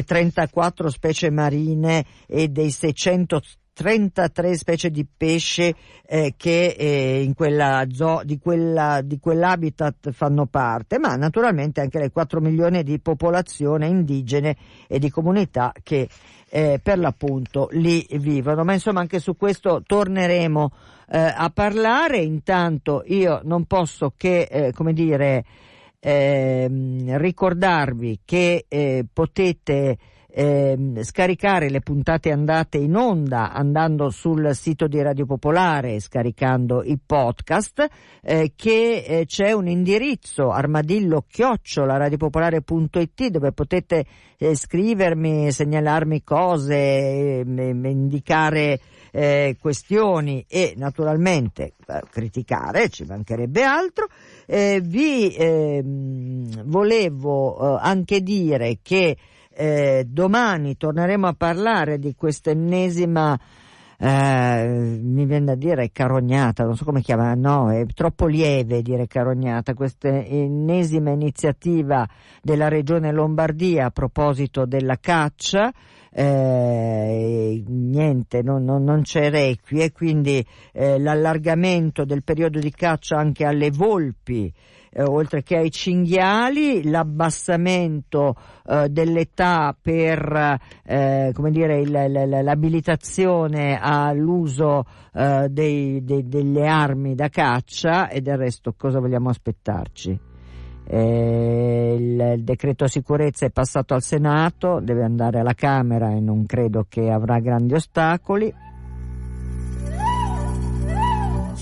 34 0.05 0.89
eh, 0.89 0.91
specie 0.91 1.31
marine 1.31 2.05
e 2.27 2.49
dei 2.49 2.71
600 2.71 3.41
33 3.79 4.57
specie 4.57 4.91
di 4.91 5.07
pesce 5.07 5.73
eh, 6.05 6.35
che 6.37 6.75
eh, 6.77 7.23
in 7.23 7.33
quella 7.35 7.87
zoo, 7.93 8.23
di, 8.25 8.41
quella, 8.41 9.03
di 9.05 9.21
quell'habitat 9.21 10.11
fanno 10.11 10.47
parte, 10.47 10.99
ma 10.99 11.15
naturalmente 11.15 11.81
anche 11.81 12.01
le 12.01 12.11
4 12.11 12.41
milioni 12.41 12.83
di 12.83 12.99
popolazione 12.99 13.87
indigene 13.87 14.57
e 14.89 14.99
di 14.99 15.09
comunità 15.11 15.73
che 15.81 16.09
eh, 16.49 16.81
per 16.83 16.99
l'appunto 16.99 17.69
lì 17.71 18.05
vivono. 18.15 18.65
Ma 18.65 18.73
insomma 18.73 18.99
anche 18.99 19.21
su 19.21 19.37
questo 19.37 19.81
torneremo 19.87 20.73
eh, 21.11 21.33
a 21.37 21.49
parlare. 21.55 22.19
Intanto 22.19 23.05
io 23.07 23.43
non 23.45 23.67
posso 23.67 24.13
che, 24.17 24.49
eh, 24.51 24.73
come 24.73 24.93
dire, 24.93 25.45
ehm, 26.01 27.17
ricordarvi 27.17 28.23
che 28.25 28.65
eh, 28.67 29.07
potete 29.13 29.99
eh, 30.39 30.79
scaricare 31.03 31.69
le 31.69 31.81
puntate 31.81 32.31
andate 32.31 32.79
in 32.79 32.95
onda 32.95 33.53
andando 33.53 34.09
sul 34.11 34.55
sito 34.55 34.87
di 34.87 35.03
Radio 35.03 35.27
Popolare 35.27 35.99
scaricando 35.99 36.85
i 36.85 36.97
podcast, 37.05 37.85
eh, 38.23 38.53
che 38.55 39.05
eh, 39.05 39.27
c'è 39.27 39.51
un 39.51 39.67
indirizzo 39.67 40.53
armadillo 40.53 41.25
chiocciola 41.29 42.09
dove 42.09 43.51
potete 43.51 44.07
eh, 44.39 44.55
scrivermi, 44.55 45.51
segnalarmi 45.51 46.23
cose, 46.23 47.43
indicare 47.45 48.79
eh, 49.11 49.57
questioni 49.61 50.45
e 50.49 50.75
naturalmente 50.77 51.73
eh, 51.85 52.01
criticare, 52.09 52.91
ci 52.91 53.05
mancherebbe 53.05 53.65
altro. 53.65 54.07
Vi 54.47 55.35
ehm, 55.37 56.63
volevo 56.65 57.77
anche 57.77 58.23
dire 58.23 58.79
che 58.81 59.17
eh, 59.61 60.05
domani 60.07 60.77
torneremo 60.77 61.27
a 61.27 61.35
parlare 61.37 61.99
di 61.99 62.15
questa 62.15 62.51
ennesima 62.51 63.37
eh, 64.01 64.99
mi 65.03 65.27
viene 65.27 65.47
da 65.47 65.55
dire 65.57 65.91
carognata, 65.91 66.63
non 66.63 66.77
so 66.77 66.85
come 66.85 67.01
chiamare, 67.01 67.35
no, 67.35 67.73
è 67.73 67.85
troppo 67.87 68.27
lieve 68.27 68.81
dire 68.81 69.09
carognata, 69.09 69.75
questa 69.75 70.09
ennesima 70.09 71.11
iniziativa 71.11 72.09
della 72.41 72.69
regione 72.69 73.11
Lombardia 73.11 73.87
a 73.87 73.91
proposito 73.91 74.67
della 74.67 74.99
caccia, 75.01 75.73
eh, 76.13 77.65
niente, 77.67 78.43
non, 78.43 78.63
non, 78.63 78.85
non, 78.85 79.03
c'è 79.03 79.31
requie, 79.31 79.91
quindi 79.91 80.47
eh, 80.73 81.01
l'allargamento 81.01 82.05
del 82.05 82.23
periodo 82.23 82.61
di 82.61 82.71
caccia 82.71 83.17
anche 83.17 83.45
alle 83.45 83.73
volpi 83.73 84.53
eh, 84.91 85.03
oltre 85.03 85.43
che 85.43 85.57
ai 85.57 85.71
cinghiali, 85.71 86.89
l'abbassamento 86.89 88.35
eh, 88.67 88.89
dell'età 88.89 89.77
per 89.81 90.59
eh, 90.85 91.31
come 91.35 91.51
dire, 91.51 91.81
il, 91.81 91.91
l'abilitazione 91.91 93.79
all'uso 93.81 94.85
eh, 95.15 95.49
dei, 95.51 96.05
dei, 96.05 96.29
delle 96.29 96.67
armi 96.67 97.15
da 97.15 97.29
caccia 97.29 98.09
e 98.09 98.21
del 98.21 98.37
resto 98.37 98.75
cosa 98.77 99.01
vogliamo 99.01 99.29
aspettarci? 99.31 100.27
Eh, 100.91 101.97
il, 101.99 102.33
il, 102.37 102.45
decreto 102.45 102.87
sicurezza 102.87 103.45
è 103.45 103.51
passato 103.51 103.93
al 103.93 104.03
Senato, 104.03 104.81
deve 104.81 105.05
andare 105.05 105.41
alla 105.41 105.53
Camera 105.53 106.11
e 106.13 106.21
non 106.21 106.47
credo 106.47 106.87
che 106.89 107.11
avrà 107.11 107.41
grandi 107.41 107.75
ostacoli. 107.75 108.67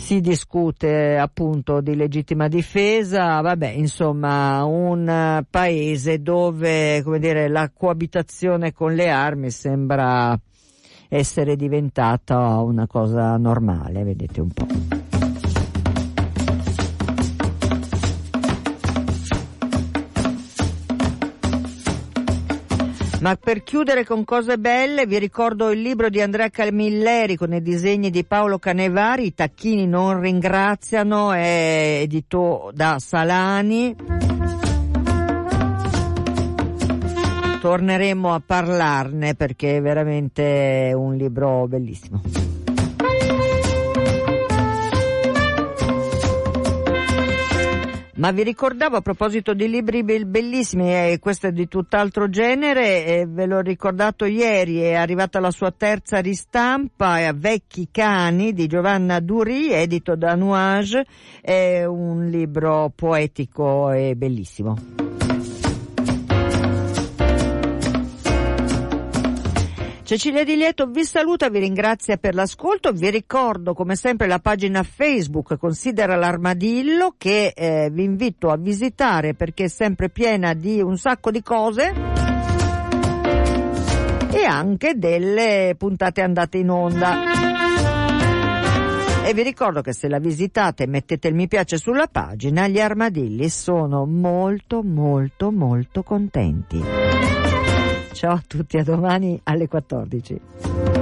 Si 0.07 0.21
discute 0.21 1.19
appunto 1.19 1.81
di 1.81 1.97
legittima 1.97 2.47
difesa, 2.47 3.41
vabbè, 3.41 3.71
insomma, 3.71 4.63
un 4.63 5.45
paese 5.51 6.23
dove, 6.23 7.03
come 7.03 7.19
dire, 7.19 7.49
la 7.49 7.73
coabitazione 7.75 8.73
con 8.73 8.95
le 8.95 9.11
armi 9.11 9.51
sembra 9.51 10.39
essere 11.09 11.57
diventata 11.57 12.61
una 12.61 12.87
cosa 12.87 13.37
normale, 13.37 14.05
vedete 14.05 14.41
un 14.41 14.51
po'. 14.51 15.16
Ma 23.27 23.35
per 23.35 23.65
chiudere 23.65 24.05
con 24.05 24.25
cose 24.25 24.57
belle 24.57 25.05
vi 25.05 25.19
ricordo 25.19 25.73
il 25.73 25.81
libro 25.83 26.09
di 26.09 26.21
Andrea 26.21 26.49
Camilleri 26.49 27.35
con 27.35 27.53
i 27.53 27.61
disegni 27.61 28.11
di 28.11 28.23
Paolo 28.23 28.61
Canevari, 28.61 29.27
I 29.27 29.35
tacchini 29.35 29.85
non 29.89 30.21
ringraziano, 30.21 31.33
è 31.33 32.03
edito 32.03 32.71
da 32.73 33.01
Salani. 33.01 33.97
Torneremo 37.61 38.33
a 38.33 38.41
parlarne 38.47 39.35
perché 39.35 39.79
è 39.79 39.83
veramente 39.83 40.93
un 40.95 41.17
libro 41.17 41.67
bellissimo. 41.67 42.23
Ma 48.17 48.31
vi 48.31 48.45
ricordavo 48.45 48.97
a 48.97 49.03
proposito 49.03 49.53
di 49.53 49.69
libri 49.69 50.03
bellissimi, 50.03 50.91
e 50.91 51.13
eh, 51.13 51.19
questo 51.19 51.49
è 51.49 51.53
di 51.53 51.69
tutt'altro 51.69 52.31
genere, 52.31 53.05
eh, 53.05 53.27
ve 53.29 53.45
l'ho 53.45 53.61
ricordato 53.61 54.25
ieri, 54.25 54.79
è 54.79 54.95
arrivata 54.95 55.39
la 55.39 55.51
sua 55.51 55.71
terza 55.71 56.19
ristampa, 56.21 57.19
è 57.19 57.35
Vecchi 57.35 57.89
cani 57.91 58.55
di 58.55 58.67
Giovanna 58.69 59.21
Duri, 59.21 59.71
edito 59.71 60.17
da 60.17 60.35
Nuage, 60.35 61.05
è 61.43 61.85
un 61.85 62.27
libro 62.27 62.91
poetico 62.95 63.91
e 63.91 64.15
bellissimo. 64.17 65.06
Cecilia 70.07 70.45
Di 70.45 70.55
Lieto 70.55 70.87
vi 70.87 71.03
saluta, 71.03 71.49
vi 71.49 71.59
ringrazia 71.59 72.17
per 72.17 72.37
l'ascolto, 72.37 72.93
vi 72.93 73.11
ricordo 73.11 73.75
come 73.75 73.97
sempre 73.97 74.29
la 74.29 74.39
pagina 74.39 74.85
Facebook 74.85 75.59
Considera 75.59 76.15
l'Armadillo 76.15 77.17
che 77.19 77.53
eh, 77.53 77.89
vi 77.91 78.05
invito 78.05 78.51
a 78.51 78.57
visitare 78.57 79.35
perché 79.35 79.65
è 79.65 79.69
sempre 79.69 80.09
piena 80.09 80.55
di 80.55 80.81
un 80.81 80.97
sacco 80.97 81.33
di 81.33 81.43
cose 81.43 81.93
e 84.31 84.45
anche 84.45 84.97
delle 84.97 85.75
puntate 85.77 86.21
andate 86.21 86.59
in 86.59 86.71
onda. 86.71 87.15
E 89.25 89.35
vi 89.35 89.43
ricordo 89.43 89.81
che 89.81 89.93
se 89.93 90.09
la 90.09 90.21
visitate 90.21 90.87
mettete 90.87 91.27
il 91.27 91.35
mi 91.35 91.49
piace 91.49 91.79
sulla 91.79 92.07
pagina, 92.07 92.69
gli 92.69 92.79
armadilli 92.79 93.49
sono 93.49 94.07
molto 94.07 94.85
molto 94.85 95.51
molto 95.51 96.05
contenti. 96.05 97.06
Ciao 98.17 98.33
a 98.33 98.43
tutti, 98.47 98.79
a 98.79 98.83
domani 98.83 99.39
alle 99.45 99.69
14. 99.69 100.96